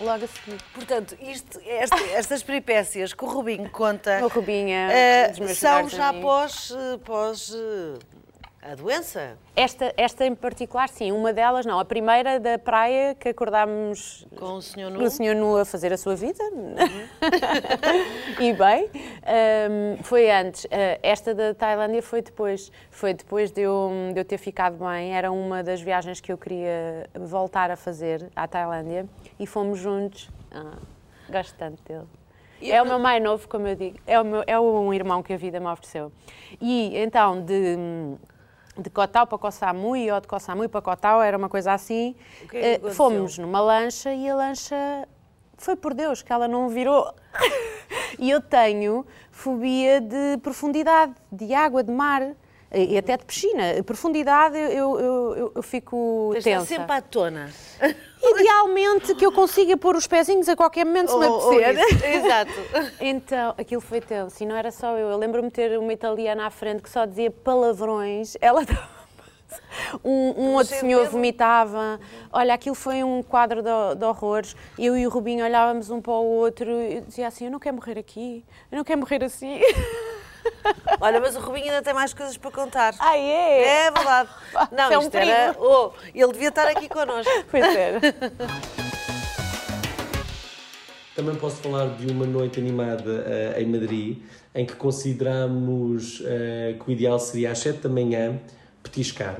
Logo 0.00 0.24
a 0.24 0.28
seguir. 0.28 0.58
Portanto, 0.72 1.16
isto, 1.20 1.60
este- 1.60 2.10
estas 2.14 2.42
peripécias 2.42 3.12
que 3.12 3.22
o 3.24 3.28
Rubinho 3.28 3.68
conta 3.70 4.20
O 4.24 4.28
Rubinho 4.28 4.70
é 4.70 5.30
eh, 5.38 5.54
são 5.54 5.88
já 5.88 6.08
amigos. 6.08 6.24
pós, 6.24 6.70
eh, 6.74 6.98
pós 7.04 7.52
eh, 7.54 7.98
a 8.62 8.74
doença. 8.74 9.38
Esta, 9.56 9.92
esta 9.96 10.26
em 10.26 10.34
particular, 10.34 10.88
sim, 10.88 11.12
uma 11.12 11.32
delas 11.32 11.64
não. 11.64 11.78
A 11.78 11.84
primeira 11.84 12.38
da 12.38 12.58
praia 12.58 13.14
que 13.14 13.30
acordámos 13.30 14.26
Com 14.36 14.54
o 14.54 14.62
senhor 14.62 14.90
nu. 14.90 15.02
o 15.02 15.10
senhor 15.10 15.34
nu 15.34 15.56
a 15.56 15.64
fazer 15.64 15.92
a 15.92 15.96
sua 15.96 16.14
vida. 16.14 16.44
e 18.38 18.52
bem, 18.52 18.90
hum, 19.70 20.02
foi 20.02 20.30
antes. 20.30 20.64
Uh, 20.66 20.68
esta 21.02 21.34
da 21.34 21.54
Tailândia 21.54 22.02
foi 22.02 22.20
depois. 22.20 22.70
Foi 22.90 23.14
depois 23.14 23.50
de 23.50 23.62
eu, 23.62 23.90
de 24.12 24.20
eu 24.20 24.24
ter 24.24 24.38
ficado 24.38 24.76
bem. 24.76 25.16
Era 25.16 25.32
uma 25.32 25.62
das 25.62 25.80
viagens 25.80 26.20
que 26.20 26.30
eu 26.30 26.36
queria 26.36 27.08
voltar 27.14 27.70
a 27.70 27.76
fazer 27.76 28.28
à 28.36 28.46
Tailândia. 28.46 29.06
E 29.38 29.46
fomos 29.46 29.78
juntos. 29.78 30.28
Ah, 30.52 30.76
gosto 31.30 31.54
tanto 31.56 31.82
dele. 31.84 32.06
É 32.62 32.82
o 32.82 32.84
meu 32.84 32.98
mais 32.98 33.22
novo, 33.22 33.48
como 33.48 33.66
eu 33.66 33.74
digo. 33.74 33.98
É, 34.06 34.20
o 34.20 34.24
meu, 34.24 34.44
é 34.46 34.60
um 34.60 34.92
irmão 34.92 35.22
que 35.22 35.32
a 35.32 35.36
vida 35.38 35.58
me 35.58 35.66
ofereceu. 35.66 36.12
E 36.60 36.94
então, 36.98 37.40
de, 37.40 37.78
de 38.80 38.90
Cotau 38.90 39.26
para 39.26 39.38
Koh 39.38 39.50
Samui 39.50 40.10
ou 40.10 40.20
de 40.20 40.26
Koh 40.26 40.40
Samui 40.40 40.68
para 40.68 40.80
Cotau, 40.80 41.22
era 41.22 41.36
uma 41.36 41.48
coisa 41.48 41.72
assim. 41.72 42.14
É 42.52 42.74
aconteceu? 42.74 42.94
fomos 42.94 43.38
numa 43.38 43.60
lancha 43.60 44.12
e 44.12 44.28
a 44.28 44.34
lancha 44.34 45.08
foi 45.56 45.76
por 45.76 45.94
Deus 45.94 46.22
que 46.22 46.32
ela 46.32 46.48
não 46.48 46.68
virou. 46.68 47.14
e 48.18 48.30
eu 48.30 48.40
tenho 48.40 49.06
fobia 49.30 50.00
de 50.00 50.38
profundidade, 50.42 51.14
de 51.30 51.54
água, 51.54 51.82
de 51.82 51.92
mar 51.92 52.34
e 52.72 52.96
até 52.96 53.16
de 53.16 53.24
piscina. 53.24 53.82
Profundidade 53.84 54.56
eu, 54.56 54.98
eu, 54.98 55.34
eu, 55.36 55.52
eu 55.56 55.62
fico 55.62 56.32
tensa. 56.42 56.64
sempre 56.64 56.92
à 56.92 57.00
tona. 57.00 57.50
Idealmente 58.22 59.14
que 59.14 59.24
eu 59.24 59.32
consiga 59.32 59.76
pôr 59.76 59.96
os 59.96 60.06
pezinhos 60.06 60.48
a 60.48 60.56
qualquer 60.56 60.84
momento 60.84 61.10
se 61.10 61.18
me 61.18 61.26
Ou- 61.26 61.32
ou 61.32 61.58
apetecer. 61.58 62.14
Exato. 62.16 62.52
Então, 63.00 63.54
aquilo 63.56 63.80
foi 63.80 64.00
tenso 64.00 64.42
e 64.42 64.46
não 64.46 64.54
era 64.56 64.70
só 64.70 64.96
eu. 64.98 65.08
Eu 65.08 65.16
lembro-me 65.16 65.50
ter 65.50 65.78
uma 65.78 65.92
italiana 65.92 66.46
à 66.46 66.50
frente 66.50 66.82
que 66.82 66.90
só 66.90 67.04
dizia 67.06 67.30
palavrões. 67.30 68.36
Ela 68.40 68.62
estava. 68.62 69.00
Um, 70.04 70.32
um 70.36 70.54
outro 70.54 70.76
senhor 70.76 71.00
medo. 71.00 71.10
vomitava. 71.10 71.98
Olha, 72.32 72.54
aquilo 72.54 72.74
foi 72.76 73.02
um 73.02 73.20
quadro 73.20 73.60
de, 73.62 73.94
de 73.98 74.04
horrores. 74.04 74.54
Eu 74.78 74.96
e 74.96 75.04
o 75.04 75.10
Rubinho 75.10 75.44
olhávamos 75.44 75.90
um 75.90 76.00
para 76.00 76.12
o 76.12 76.24
outro 76.24 76.70
e 76.70 77.00
dizia 77.00 77.26
assim: 77.26 77.46
Eu 77.46 77.50
não 77.50 77.58
quero 77.58 77.74
morrer 77.74 77.98
aqui, 77.98 78.44
eu 78.70 78.78
não 78.78 78.84
quero 78.84 79.00
morrer 79.00 79.24
assim. 79.24 79.60
Olha, 81.00 81.20
mas 81.20 81.36
o 81.36 81.40
Rubinho 81.40 81.66
ainda 81.66 81.82
tem 81.82 81.94
mais 81.94 82.12
coisas 82.12 82.36
para 82.36 82.50
contar. 82.50 82.94
Ah, 82.98 83.16
é? 83.16 83.86
É 83.86 83.90
verdade. 83.90 84.28
Não, 84.72 84.92
é 84.92 84.98
um 84.98 85.02
isto 85.02 85.16
era. 85.16 85.56
Oh, 85.58 85.92
ele 86.14 86.32
devia 86.32 86.48
estar 86.48 86.66
aqui 86.68 86.88
connosco. 86.88 87.30
Pois 87.50 87.74
era. 87.74 88.00
Também 91.14 91.34
posso 91.34 91.56
falar 91.56 91.88
de 91.96 92.10
uma 92.10 92.24
noite 92.24 92.60
animada 92.60 93.24
eh, 93.26 93.62
em 93.62 93.66
Madrid, 93.66 94.18
em 94.54 94.64
que 94.64 94.74
consideramos 94.74 96.22
eh, 96.24 96.76
que 96.78 96.88
o 96.88 96.92
ideal 96.92 97.18
seria 97.18 97.50
às 97.50 97.58
7 97.58 97.80
da 97.80 97.88
manhã 97.88 98.40
petiscar. 98.82 99.38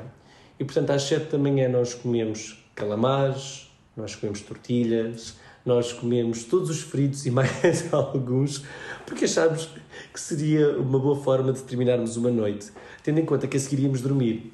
E 0.58 0.64
portanto, 0.64 0.90
às 0.90 1.02
7 1.04 1.30
da 1.30 1.38
manhã 1.38 1.68
nós 1.68 1.94
comemos 1.94 2.62
calamares, 2.74 3.70
nós 3.96 4.14
comemos 4.14 4.40
tortilhas, 4.42 5.36
nós 5.64 5.92
comemos 5.92 6.44
todos 6.44 6.70
os 6.70 6.80
fritos 6.80 7.26
e 7.26 7.30
mais 7.32 7.92
alguns, 7.92 8.64
porque 9.06 9.24
achámos 9.24 9.68
que 10.12 10.20
seria 10.20 10.78
uma 10.78 10.98
boa 10.98 11.16
forma 11.16 11.52
de 11.52 11.62
terminarmos 11.62 12.16
uma 12.16 12.30
noite, 12.30 12.70
tendo 13.02 13.20
em 13.20 13.24
conta 13.24 13.46
que 13.46 13.56
a 13.56 13.60
seguir 13.60 13.82
íamos 13.82 14.00
dormir. 14.00 14.52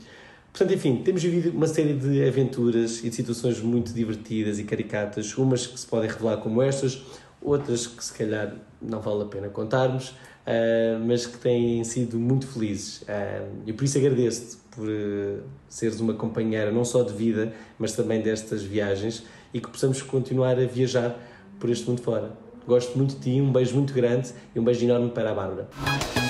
Portanto, 0.52 0.74
enfim, 0.74 1.02
temos 1.04 1.22
vivido 1.22 1.54
uma 1.54 1.66
série 1.66 1.92
de 1.92 2.26
aventuras 2.26 3.04
e 3.04 3.10
de 3.10 3.14
situações 3.14 3.60
muito 3.60 3.92
divertidas 3.92 4.58
e 4.58 4.64
caricatas, 4.64 5.36
umas 5.36 5.66
que 5.66 5.78
se 5.78 5.86
podem 5.86 6.08
revelar 6.08 6.38
como 6.38 6.62
estas, 6.62 7.02
outras 7.42 7.86
que 7.86 8.02
se 8.02 8.12
calhar 8.14 8.54
não 8.80 9.00
vale 9.00 9.22
a 9.22 9.26
pena 9.26 9.48
contarmos, 9.48 10.14
ah, 10.46 10.98
mas 11.04 11.26
que 11.26 11.36
têm 11.38 11.84
sido 11.84 12.18
muito 12.18 12.46
felizes. 12.46 13.04
Ah, 13.06 13.46
e 13.66 13.72
por 13.72 13.84
isso 13.84 13.98
agradeço-te 13.98 14.56
por 14.70 14.88
eh, 14.88 15.40
seres 15.68 16.00
uma 16.00 16.14
companheira 16.14 16.70
não 16.70 16.84
só 16.84 17.02
de 17.02 17.12
vida, 17.12 17.52
mas 17.78 17.92
também 17.92 18.20
destas 18.20 18.62
viagens 18.62 19.24
e 19.52 19.60
que 19.60 19.68
possamos 19.68 20.02
continuar 20.02 20.58
a 20.58 20.66
viajar 20.66 21.16
por 21.58 21.70
este 21.70 21.88
mundo 21.88 22.02
fora. 22.02 22.32
Gosto 22.66 22.96
muito 22.98 23.14
de 23.14 23.20
ti, 23.20 23.40
um 23.40 23.52
beijo 23.52 23.74
muito 23.74 23.92
grande 23.94 24.32
e 24.54 24.60
um 24.60 24.64
beijo 24.64 24.84
enorme 24.84 25.10
para 25.10 25.30
a 25.30 25.34
Bárbara. 25.34 26.25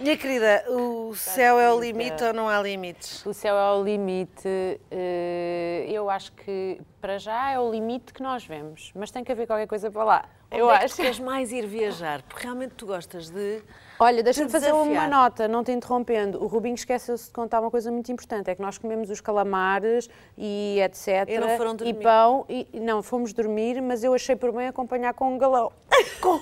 Minha 0.00 0.16
querida, 0.16 0.64
o 0.70 1.14
céu 1.14 1.58
é 1.60 1.70
o 1.70 1.78
limite 1.78 2.24
ou 2.24 2.32
não 2.32 2.48
há 2.48 2.58
limites? 2.62 3.24
O 3.26 3.34
céu 3.34 3.54
é 3.54 3.72
o 3.78 3.84
limite. 3.84 4.48
eh, 4.90 5.84
Eu 5.90 6.08
acho 6.08 6.32
que 6.32 6.80
para 7.02 7.18
já 7.18 7.50
é 7.50 7.58
o 7.60 7.70
limite 7.70 8.14
que 8.14 8.22
nós 8.22 8.42
vemos, 8.46 8.92
mas 8.94 9.10
tem 9.10 9.22
que 9.22 9.30
haver 9.30 9.46
qualquer 9.46 9.66
coisa 9.66 9.90
para 9.90 10.02
lá. 10.04 10.24
Eu 10.50 10.66
Onde 10.66 10.74
é 10.76 10.78
que 10.78 10.84
acho. 10.86 10.94
tu 10.96 11.02
queres 11.02 11.18
mais 11.20 11.52
ir 11.52 11.66
viajar? 11.66 12.22
Porque 12.22 12.42
realmente 12.44 12.72
tu 12.76 12.86
gostas 12.86 13.28
de. 13.28 13.62
Olha, 13.98 14.22
deixa-me 14.22 14.48
fazer 14.48 14.72
uma 14.72 15.06
nota, 15.06 15.46
não 15.46 15.62
te 15.62 15.70
interrompendo. 15.70 16.42
O 16.42 16.46
Rubinho 16.46 16.74
esqueceu-se 16.74 17.26
de 17.26 17.32
contar 17.32 17.60
uma 17.60 17.70
coisa 17.70 17.92
muito 17.92 18.10
importante: 18.10 18.48
é 18.50 18.54
que 18.54 18.62
nós 18.62 18.78
comemos 18.78 19.10
os 19.10 19.20
calamares 19.20 20.08
e 20.38 20.80
etc. 20.82 21.28
E 21.28 21.38
não 21.38 21.56
foram 21.58 21.72
e 21.72 21.76
dormir? 21.76 22.02
pão. 22.02 22.46
E, 22.48 22.66
não, 22.80 23.02
fomos 23.02 23.34
dormir, 23.34 23.82
mas 23.82 24.02
eu 24.02 24.14
achei 24.14 24.34
por 24.34 24.50
bem 24.50 24.66
acompanhar 24.66 25.12
com 25.12 25.34
um 25.34 25.36
galão. 25.38 25.70
Com 26.22 26.40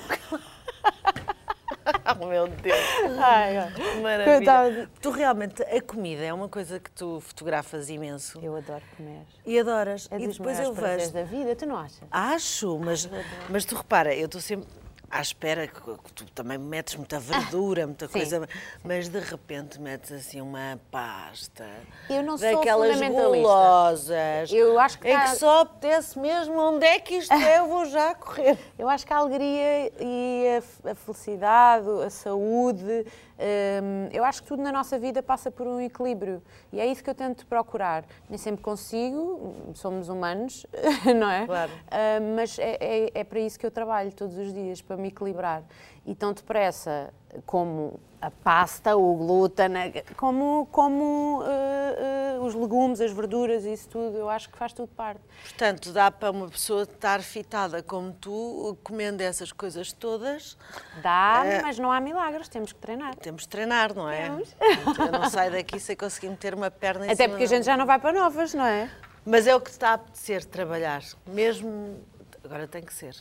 Oh 2.20 2.26
meu 2.26 2.46
Deus! 2.48 2.76
Ai, 3.18 3.56
ai. 3.56 3.72
Maravilha! 4.02 4.36
Coitada. 4.36 4.90
Tu 5.00 5.10
realmente, 5.10 5.62
a 5.62 5.80
comida 5.82 6.24
é 6.24 6.32
uma 6.32 6.48
coisa 6.48 6.78
que 6.80 6.90
tu 6.90 7.20
fotografas 7.20 7.88
imenso 7.88 8.38
Eu 8.42 8.56
adoro 8.56 8.82
comer. 8.96 9.22
e 9.46 9.58
adoras. 9.58 10.08
É 10.10 10.18
e 10.18 10.28
depois 10.28 10.58
eu 10.60 10.72
vejo. 10.72 11.12
da 11.12 11.22
vida, 11.22 11.54
tu 11.56 11.66
não 11.66 11.76
achas? 11.76 12.00
Acho, 12.10 12.78
mas, 12.78 13.08
mas 13.48 13.64
tu 13.64 13.74
repara, 13.76 14.14
eu 14.14 14.26
estou 14.26 14.40
sempre 14.40 14.66
à 15.10 15.20
espera 15.20 15.66
que, 15.66 15.80
tu 16.14 16.24
também 16.32 16.58
metes 16.58 16.94
muita 16.96 17.18
verdura, 17.18 17.86
muita 17.86 18.06
Sim. 18.06 18.12
coisa, 18.12 18.48
mas 18.84 19.08
de 19.08 19.18
repente 19.20 19.80
metes 19.80 20.12
assim 20.12 20.40
uma 20.40 20.78
pasta. 20.90 21.66
Eu 22.10 22.22
não 22.22 22.36
sou 22.36 22.50
daquelas 22.52 23.00
gulosas. 23.00 24.52
Eu 24.52 24.78
acho 24.78 24.98
que 24.98 25.08
em 25.08 25.14
há- 25.16 25.22
que 25.30 25.36
só 25.36 25.60
apetece 25.60 26.18
mesmo 26.18 26.54
onde 26.58 26.84
é 26.86 26.98
que 27.00 27.14
isto 27.16 27.32
é, 27.32 27.58
eu 27.58 27.66
vou 27.66 27.84
já 27.86 28.14
correr. 28.14 28.58
Eu 28.78 28.88
acho 28.88 29.06
que 29.06 29.12
a 29.12 29.16
alegria 29.16 29.92
e 30.00 30.44
a 30.88 30.94
felicidade, 30.94 31.86
a 32.06 32.10
saúde, 32.10 33.04
hum, 33.38 34.08
eu 34.12 34.24
acho 34.24 34.42
que 34.42 34.48
tudo 34.48 34.62
na 34.62 34.70
nossa 34.70 34.98
vida 34.98 35.20
passa 35.22 35.50
por 35.50 35.66
um 35.66 35.80
equilíbrio. 35.80 36.40
E 36.72 36.78
é 36.80 36.86
isso 36.86 37.02
que 37.02 37.10
eu 37.10 37.14
tento 37.14 37.44
procurar. 37.46 38.04
Nem 38.28 38.38
sempre 38.38 38.62
consigo, 38.62 39.72
somos 39.74 40.08
humanos, 40.08 40.64
não 41.16 41.28
é? 41.30 41.44
Claro. 41.46 41.72
Hum, 41.72 42.34
mas 42.36 42.58
é, 42.58 42.76
é- 42.80 43.10
é 43.14 43.24
para 43.24 43.40
isso 43.40 43.58
que 43.58 43.66
eu 43.66 43.70
trabalho 43.70 44.12
todos 44.12 44.36
os 44.38 44.52
dias, 44.52 44.80
para 44.80 44.96
me 45.00 45.08
equilibrar. 45.08 45.62
E 46.06 46.14
tão 46.14 46.32
depressa 46.32 47.12
como 47.44 48.00
a 48.20 48.30
pasta, 48.30 48.96
o 48.96 49.14
glúten, 49.14 49.68
como, 50.16 50.66
como 50.72 51.42
eh, 51.46 52.34
eh, 52.36 52.38
os 52.40 52.54
legumes, 52.54 53.00
as 53.00 53.12
verduras, 53.12 53.64
isso 53.64 53.88
tudo, 53.88 54.16
eu 54.16 54.28
acho 54.28 54.48
que 54.50 54.58
faz 54.58 54.72
tudo 54.72 54.88
parte. 54.88 55.20
Portanto, 55.42 55.92
dá 55.92 56.10
para 56.10 56.30
uma 56.32 56.48
pessoa 56.48 56.82
estar 56.82 57.20
fitada 57.20 57.80
como 57.82 58.12
tu, 58.12 58.76
comendo 58.82 59.22
essas 59.22 59.52
coisas 59.52 59.92
todas. 59.92 60.56
Dá, 61.02 61.42
É. 61.44 61.62
mas 61.62 61.78
não 61.78 61.92
há 61.92 62.00
milagres, 62.00 62.48
temos 62.48 62.72
que 62.72 62.80
treinar. 62.80 63.14
Temos 63.16 63.42
de 63.42 63.48
treinar, 63.50 63.94
não 63.94 64.08
é? 64.08 64.22
Temos. 64.22 64.54
Eu 64.98 65.12
não 65.12 65.30
saio 65.30 65.52
daqui 65.52 65.78
sem 65.78 65.94
conseguir 65.94 66.30
meter 66.30 66.54
uma 66.54 66.70
perna 66.70 67.06
em 67.06 67.10
Até 67.10 67.24
cima 67.24 67.28
porque 67.30 67.44
a 67.44 67.48
gente 67.48 67.64
já 67.64 67.76
não 67.76 67.86
vai 67.86 67.98
para 68.00 68.12
novas, 68.12 68.52
não 68.54 68.64
é? 68.64 68.90
Mas 69.24 69.46
é 69.46 69.54
o 69.54 69.60
que 69.60 69.68
te 69.68 69.74
está 69.74 69.90
a 69.90 69.94
apetecer 69.94 70.44
trabalhar. 70.44 71.02
Mesmo. 71.26 71.98
Agora 72.42 72.66
tem 72.66 72.82
que 72.82 72.94
ser. 72.94 73.14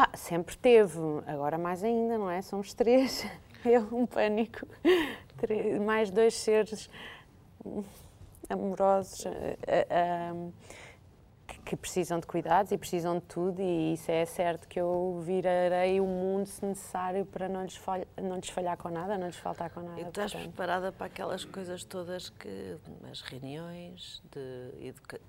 Ah, 0.00 0.08
sempre 0.16 0.56
teve, 0.56 0.96
agora 1.26 1.58
mais 1.58 1.82
ainda, 1.82 2.16
não 2.16 2.30
é? 2.30 2.40
Somos 2.40 2.72
três. 2.72 3.26
Eu, 3.66 3.82
um 3.90 4.06
pânico. 4.06 4.64
Três- 5.36 5.80
mais 5.80 6.08
dois 6.08 6.34
seres 6.34 6.88
amorosos 8.48 9.26
eh, 9.26 9.56
eh, 9.66 10.32
que, 11.48 11.58
que 11.62 11.76
precisam 11.76 12.20
de 12.20 12.28
cuidados 12.28 12.70
e 12.70 12.78
precisam 12.78 13.16
de 13.16 13.22
tudo, 13.22 13.60
e 13.60 13.94
isso 13.94 14.08
é 14.08 14.24
certo 14.24 14.68
que 14.68 14.78
eu 14.78 15.20
virarei 15.26 15.98
o 16.00 16.06
mundo 16.06 16.46
se 16.46 16.64
necessário 16.64 17.26
para 17.26 17.48
não 17.48 17.64
lhes, 17.64 17.74
falha, 17.74 18.06
não 18.22 18.36
lhes 18.36 18.50
falhar 18.50 18.76
com 18.76 18.90
nada, 18.90 19.18
não 19.18 19.26
lhes 19.26 19.36
faltar 19.36 19.68
com 19.68 19.80
nada. 19.80 20.00
E 20.00 20.04
estás 20.04 20.30
portanto. 20.32 20.52
preparada 20.52 20.92
para 20.92 21.06
aquelas 21.06 21.44
coisas 21.44 21.82
todas 21.82 22.30
que. 22.30 22.76
as 23.10 23.20
reuniões 23.22 24.22
de 24.30 24.86
educa... 24.86 25.20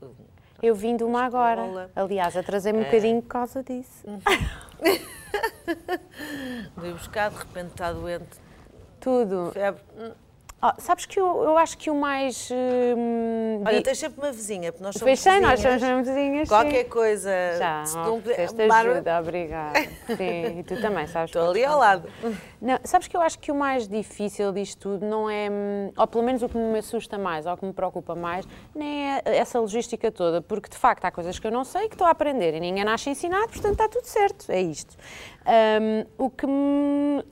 Eu 0.61 0.75
vim 0.75 0.95
de 0.97 1.03
uma 1.03 1.23
agora. 1.23 1.89
Aliás, 1.95 2.35
atrasei-me 2.35 2.79
um 2.79 2.83
bocadinho 2.83 3.21
por 3.21 3.27
causa 3.29 3.63
disso. 3.63 4.03
de 6.77 6.87
ir 6.87 6.93
buscar, 6.93 7.29
de 7.29 7.37
repente 7.37 7.71
está 7.71 7.93
doente, 7.93 8.39
Tudo. 8.99 9.51
febre. 9.53 9.81
Ah, 10.61 10.75
sabes 10.77 11.05
que 11.05 11.17
eu, 11.17 11.43
eu 11.43 11.57
acho 11.57 11.77
que 11.77 11.89
o 11.89 11.95
mais. 11.95 12.49
hum, 12.51 13.63
Olha, 13.65 13.81
tens 13.81 13.97
sempre 13.97 14.19
uma 14.19 14.31
vizinha, 14.31 14.73
porque 14.73 14.83
nós 14.83 14.93
somos 14.95 15.09
Pois 15.09 15.19
sei, 15.21 15.39
nós 15.39 15.61
vizinhas. 15.61 15.81
somos 15.81 16.07
vizinhas. 16.07 16.49
Qualquer 16.49 16.83
sim. 16.83 16.89
coisa. 16.89 17.29
Já, 17.57 17.85
se 17.85 17.97
oh, 17.97 18.03
puder- 18.17 18.39
esta 18.41 18.63
ajuda, 18.63 19.19
obrigada. 19.21 19.79
Sim, 20.17 20.59
e 20.59 20.63
tu 20.63 20.75
também, 20.81 21.07
sabes? 21.07 21.29
Estou 21.29 21.49
ali 21.49 21.63
ao 21.63 21.79
lado. 21.79 22.09
Não, 22.61 22.77
sabes 22.83 23.07
que 23.07 23.15
eu 23.15 23.21
acho 23.21 23.39
que 23.39 23.51
o 23.53 23.55
mais 23.55 23.87
difícil 23.87 24.51
disto 24.51 24.79
tudo 24.79 25.05
não 25.05 25.29
é, 25.29 25.49
hum, 25.49 25.91
ou 25.95 26.07
pelo 26.07 26.25
menos 26.25 26.43
o 26.43 26.49
que 26.49 26.57
me 26.57 26.79
assusta 26.79 27.17
mais, 27.17 27.45
ou 27.45 27.53
o 27.53 27.57
que 27.57 27.65
me 27.65 27.71
preocupa 27.71 28.13
mais, 28.13 28.45
nem 28.75 29.13
é 29.13 29.21
essa 29.25 29.59
logística 29.61 30.11
toda, 30.11 30.41
porque 30.41 30.67
de 30.69 30.77
facto 30.77 31.05
há 31.05 31.11
coisas 31.11 31.39
que 31.39 31.47
eu 31.47 31.51
não 31.51 31.63
sei 31.63 31.87
que 31.87 31.95
estou 31.95 32.05
a 32.05 32.09
aprender 32.11 32.53
e 32.55 32.59
ninguém 32.59 32.83
nasce 32.83 33.09
ensinado, 33.09 33.47
portanto 33.47 33.71
está 33.73 33.87
tudo 33.87 34.03
certo, 34.05 34.51
é 34.51 34.59
isto. 34.59 34.97
Hum, 35.47 36.05
o 36.17 36.29
que 36.29 36.45
me, 36.45 37.23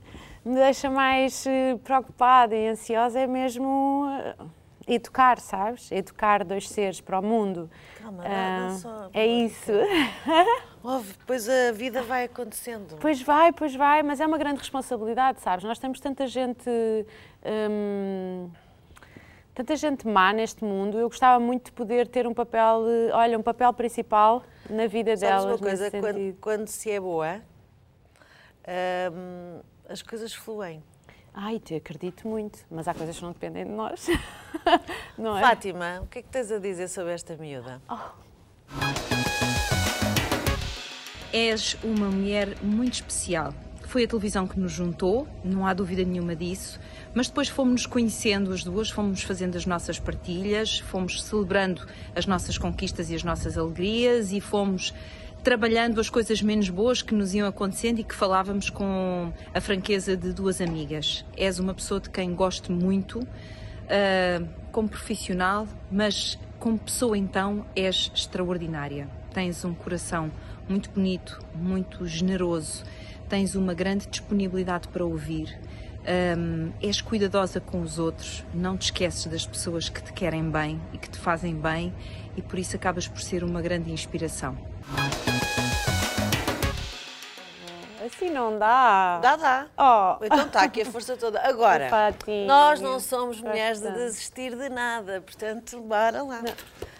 me 0.47 0.55
deixa 0.55 0.89
mais 0.89 1.45
eh, 1.45 1.77
preocupada 1.83 2.55
e 2.55 2.67
ansiosa 2.69 3.19
é 3.19 3.27
mesmo 3.27 4.07
eh, 4.09 4.35
educar, 4.95 5.39
sabes? 5.39 5.91
Educar 5.91 6.43
dois 6.43 6.69
seres 6.69 7.01
para 7.01 7.19
o 7.19 7.23
mundo. 7.23 7.69
Calma, 8.01 8.23
Ah, 8.25 8.29
nada, 8.59 8.73
só- 8.75 9.09
é 9.13 9.25
isso. 9.27 9.71
Ouve, 10.83 11.13
depois 11.13 11.49
a 11.49 11.71
vida 11.73 12.01
vai 12.03 12.23
acontecendo. 12.25 12.95
Pois 13.01 13.21
vai, 13.21 13.51
pois 13.51 13.75
vai, 13.75 14.01
mas 14.03 14.21
é 14.21 14.25
uma 14.25 14.37
grande 14.37 14.59
responsabilidade, 14.59 15.41
sabes? 15.41 15.65
Nós 15.65 15.79
temos 15.79 15.99
tanta 15.99 16.25
gente. 16.27 16.69
hum, 17.69 18.49
tanta 19.53 19.75
gente 19.75 20.07
má 20.07 20.31
neste 20.31 20.63
mundo. 20.63 20.97
Eu 20.99 21.09
gostava 21.09 21.39
muito 21.43 21.65
de 21.65 21.71
poder 21.73 22.07
ter 22.07 22.25
um 22.27 22.33
papel, 22.33 22.83
eh, 22.87 23.09
olha, 23.11 23.37
um 23.37 23.43
papel 23.43 23.73
principal 23.73 24.43
na 24.69 24.87
vida 24.87 25.17
Sabes 25.17 25.19
delas. 25.21 25.45
uma 25.45 25.57
coisa, 25.57 25.91
quando, 25.91 26.35
quando 26.39 26.67
se 26.67 26.91
é 26.91 26.99
boa, 26.99 27.41
hum, 29.11 29.59
as 29.89 30.01
coisas 30.01 30.33
fluem. 30.33 30.83
Ai, 31.33 31.59
te 31.59 31.75
acredito 31.75 32.27
muito, 32.27 32.59
mas 32.69 32.87
há 32.87 32.93
coisas 32.93 33.15
que 33.15 33.23
não 33.23 33.31
dependem 33.31 33.65
de 33.65 33.71
nós. 33.71 34.07
não 35.17 35.37
é? 35.37 35.41
Fátima, 35.41 36.01
o 36.01 36.07
que 36.07 36.19
é 36.19 36.21
que 36.21 36.29
tens 36.29 36.51
a 36.51 36.57
dizer 36.57 36.87
sobre 36.87 37.13
esta 37.13 37.35
miúda? 37.37 37.81
És 41.31 41.77
uma 41.83 42.09
mulher 42.09 42.57
muito 42.63 42.95
especial. 42.95 43.53
Foi 43.85 44.03
a 44.03 44.07
televisão 44.07 44.47
que 44.47 44.59
nos 44.59 44.71
juntou, 44.71 45.27
não 45.45 45.65
há 45.65 45.73
dúvida 45.73 46.03
nenhuma 46.03 46.35
disso, 46.35 46.79
mas 47.13 47.27
depois 47.27 47.47
fomos-nos 47.47 47.85
conhecendo 47.85 48.51
as 48.51 48.63
duas, 48.63 48.89
fomos 48.89 49.21
fazendo 49.21 49.55
as 49.55 49.65
nossas 49.65 49.97
partilhas, 49.97 50.79
fomos 50.79 51.23
celebrando 51.23 51.87
as 52.13 52.25
nossas 52.25 52.57
conquistas 52.57 53.09
e 53.09 53.15
as 53.15 53.23
nossas 53.23 53.57
alegrias 53.57 54.33
e 54.33 54.41
fomos 54.41 54.93
trabalhando 55.43 55.99
as 56.01 56.09
coisas 56.09 56.41
menos 56.41 56.69
boas 56.69 57.01
que 57.01 57.13
nos 57.13 57.33
iam 57.33 57.47
acontecendo 57.47 57.99
e 57.99 58.03
que 58.03 58.13
falávamos 58.13 58.69
com 58.69 59.31
a 59.53 59.61
franqueza 59.61 60.17
de 60.17 60.33
duas 60.33 60.59
amigas. 60.59 61.25
És 61.35 61.59
uma 61.59 61.73
pessoa 61.73 61.99
de 61.99 62.09
quem 62.09 62.33
gosto 62.33 62.71
muito, 62.71 63.25
ah, 63.89 64.43
como 64.71 64.89
profissional, 64.89 65.67
mas 65.91 66.37
como 66.59 66.77
pessoa 66.77 67.17
então 67.17 67.65
és 67.75 68.11
extraordinária. 68.13 69.07
Tens 69.33 69.63
um 69.63 69.73
coração 69.73 70.31
muito 70.67 70.89
bonito, 70.89 71.39
muito 71.55 72.05
generoso, 72.05 72.83
tens 73.29 73.55
uma 73.55 73.73
grande 73.73 74.07
disponibilidade 74.07 74.87
para 74.89 75.05
ouvir, 75.05 75.57
hum, 76.37 76.71
és 76.81 77.01
cuidadosa 77.01 77.59
com 77.59 77.81
os 77.81 77.99
outros, 77.99 78.43
não 78.53 78.77
te 78.77 78.85
esqueces 78.85 79.27
das 79.27 79.45
pessoas 79.45 79.89
que 79.89 80.01
te 80.01 80.11
querem 80.13 80.49
bem 80.49 80.79
e 80.93 80.97
que 80.97 81.09
te 81.09 81.17
fazem 81.17 81.55
bem 81.55 81.93
e 82.35 82.41
por 82.41 82.59
isso 82.59 82.75
acabas 82.75 83.07
por 83.07 83.21
ser 83.21 83.43
uma 83.43 83.61
grande 83.61 83.91
inspiração. 83.91 84.57
Assim 88.05 88.29
não 88.29 88.57
dá. 88.57 89.19
Dá, 89.19 89.35
dá. 89.35 89.67
Oh. 89.77 90.23
Então 90.23 90.45
está 90.45 90.61
aqui 90.61 90.81
a 90.81 90.85
força 90.85 91.17
toda. 91.17 91.41
Agora, 91.41 91.89
nós 92.45 92.79
não 92.79 92.99
somos 92.99 93.41
mulheres 93.41 93.81
de 93.81 93.91
desistir 93.91 94.55
de 94.55 94.69
nada, 94.69 95.21
portanto, 95.21 95.79
bora 95.81 96.23
lá. 96.23 96.41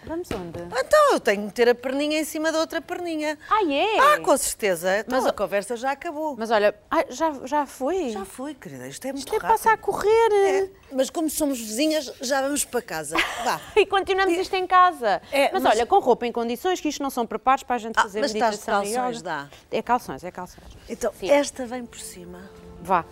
Vamos 0.07 0.29
onde? 0.31 0.59
Então, 0.79 1.13
eu 1.13 1.19
tenho 1.19 1.47
que 1.47 1.53
ter 1.53 1.67
a 1.69 1.75
perninha 1.75 2.19
em 2.21 2.23
cima 2.23 2.51
da 2.51 2.59
outra 2.59 2.81
perninha. 2.81 3.37
Ah, 3.49 3.63
é? 3.69 3.99
Ah, 3.99 4.19
com 4.19 4.35
certeza. 4.37 4.99
Então, 4.99 5.17
Mas 5.17 5.25
a 5.27 5.33
conversa 5.33 5.75
já 5.75 5.91
acabou. 5.91 6.35
Mas 6.37 6.49
olha, 6.49 6.73
ah, 6.89 7.03
já, 7.09 7.33
já 7.45 7.65
foi? 7.65 8.09
Já 8.11 8.23
foi, 8.25 8.53
querida. 8.53 8.87
Isto 8.87 9.05
é 9.05 9.11
muito 9.11 9.25
Isto 9.25 9.35
é 9.35 9.37
rápido. 9.37 9.49
passar 9.57 9.73
a 9.73 9.77
correr. 9.77 10.31
É, 10.33 10.69
mas 10.93 11.09
como 11.09 11.29
somos 11.29 11.59
vizinhas, 11.59 12.11
já 12.21 12.41
vamos 12.41 12.63
para 12.63 12.81
casa. 12.81 13.17
Vá. 13.43 13.59
E 13.75 13.85
continuamos 13.85 14.35
isto 14.37 14.55
em 14.55 14.65
casa. 14.65 15.21
É, 15.31 15.51
mas, 15.51 15.61
mas- 15.61 15.75
olha, 15.75 15.85
com 15.85 15.99
roupa 15.99 16.25
em 16.25 16.31
condições, 16.31 16.79
que 16.79 16.87
isto 16.89 17.03
não 17.03 17.09
são 17.09 17.25
preparos 17.27 17.63
para 17.63 17.75
a 17.75 17.79
gente 17.79 17.95
Ah, 17.97 18.03
fazer 18.03 18.21
mas 18.21 18.33
estás 18.33 18.55
de 18.55 18.61
meditação 18.61 18.83
e 18.83 18.93
calções, 18.93 19.21
dá? 19.21 19.49
É 19.71 19.81
calções, 19.81 20.23
é 20.23 20.31
calções. 20.31 20.67
Então, 20.89 21.11
Sim. 21.19 21.29
esta 21.29 21.65
vem 21.65 21.85
por 21.85 21.99
cima. 21.99 22.49
Vá, 22.81 23.03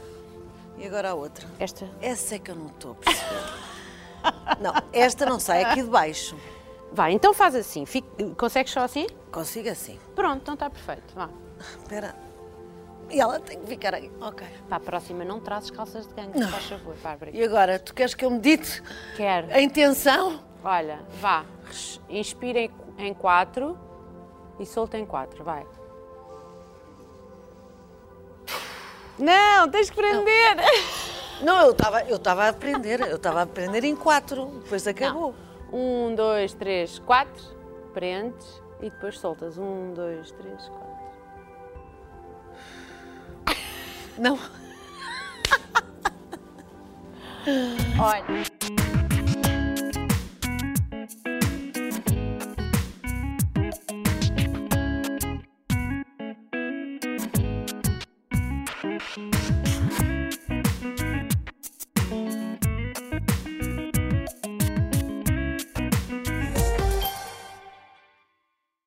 E 0.77 0.85
agora 0.87 1.09
a 1.11 1.13
outra. 1.13 1.45
esta. 1.59 1.89
Essa 2.01 2.35
é 2.35 2.39
que 2.39 2.51
eu 2.51 2.55
não 2.55 2.67
estou 2.67 2.91
a 2.93 2.95
perceber. 2.95 3.43
não, 4.61 4.73
esta 4.93 5.25
não 5.25 5.39
sai 5.39 5.63
aqui 5.63 5.81
de 5.83 5.89
baixo. 5.89 6.35
Vá, 6.95 7.11
então 7.11 7.33
faz 7.33 7.53
assim. 7.55 7.85
Fica- 7.85 8.07
Consegues 8.37 8.71
só 8.71 8.79
assim? 8.81 9.05
Consigo 9.31 9.69
assim. 9.69 9.99
Pronto, 10.15 10.41
então 10.41 10.53
está 10.53 10.69
perfeito. 10.69 11.13
Vá. 11.13 11.29
Espera. 11.59 12.15
E 13.09 13.19
ela 13.19 13.37
tem 13.39 13.59
que 13.59 13.67
ficar 13.67 13.93
aí. 13.93 14.09
Ok. 14.21 14.47
Para 14.69 14.77
a 14.77 14.79
próxima 14.79 15.25
não 15.25 15.39
trazes 15.41 15.69
calças 15.69 16.07
de 16.07 16.13
gangue, 16.13 16.39
Não. 16.39 16.47
faz 16.47 16.65
favor, 16.67 16.95
Bárbara. 17.03 17.31
E 17.33 17.43
agora, 17.43 17.77
tu 17.77 17.93
queres 17.93 18.15
que 18.15 18.23
eu 18.23 18.31
medite 18.31 18.81
Quero. 19.17 19.53
a 19.53 19.61
intenção? 19.61 20.39
Olha, 20.63 20.99
vá. 21.19 21.45
Inspira 22.09 22.59
em, 22.97 23.13
quatro 23.13 23.77
e 24.57 24.65
solta 24.65 24.97
em 24.97 25.05
quatro, 25.05 25.43
vai. 25.43 25.65
Não, 29.19 29.69
tens 29.69 29.89
que 29.89 29.95
prender. 29.95 30.55
Não, 31.41 31.61
eu 31.61 31.71
estava 31.71 32.01
eu 32.03 32.15
estava 32.15 32.43
a 32.45 32.49
aprender. 32.49 33.01
Eu 33.01 33.17
estava 33.17 33.39
a 33.39 33.43
aprender 33.43 33.83
em 33.83 33.95
quatro. 33.95 34.45
Depois 34.63 34.87
acabou. 34.87 35.35
Um, 35.75 36.15
dois, 36.15 36.53
três, 36.53 36.99
quatro. 36.99 37.43
Prendes 37.93 38.63
e 38.79 38.89
depois 38.89 39.19
soltas. 39.19 39.57
Um, 39.57 39.93
dois, 39.93 40.31
três, 40.31 40.69
quatro. 40.69 40.95
Não. 44.17 44.39
Olha. 47.99 48.84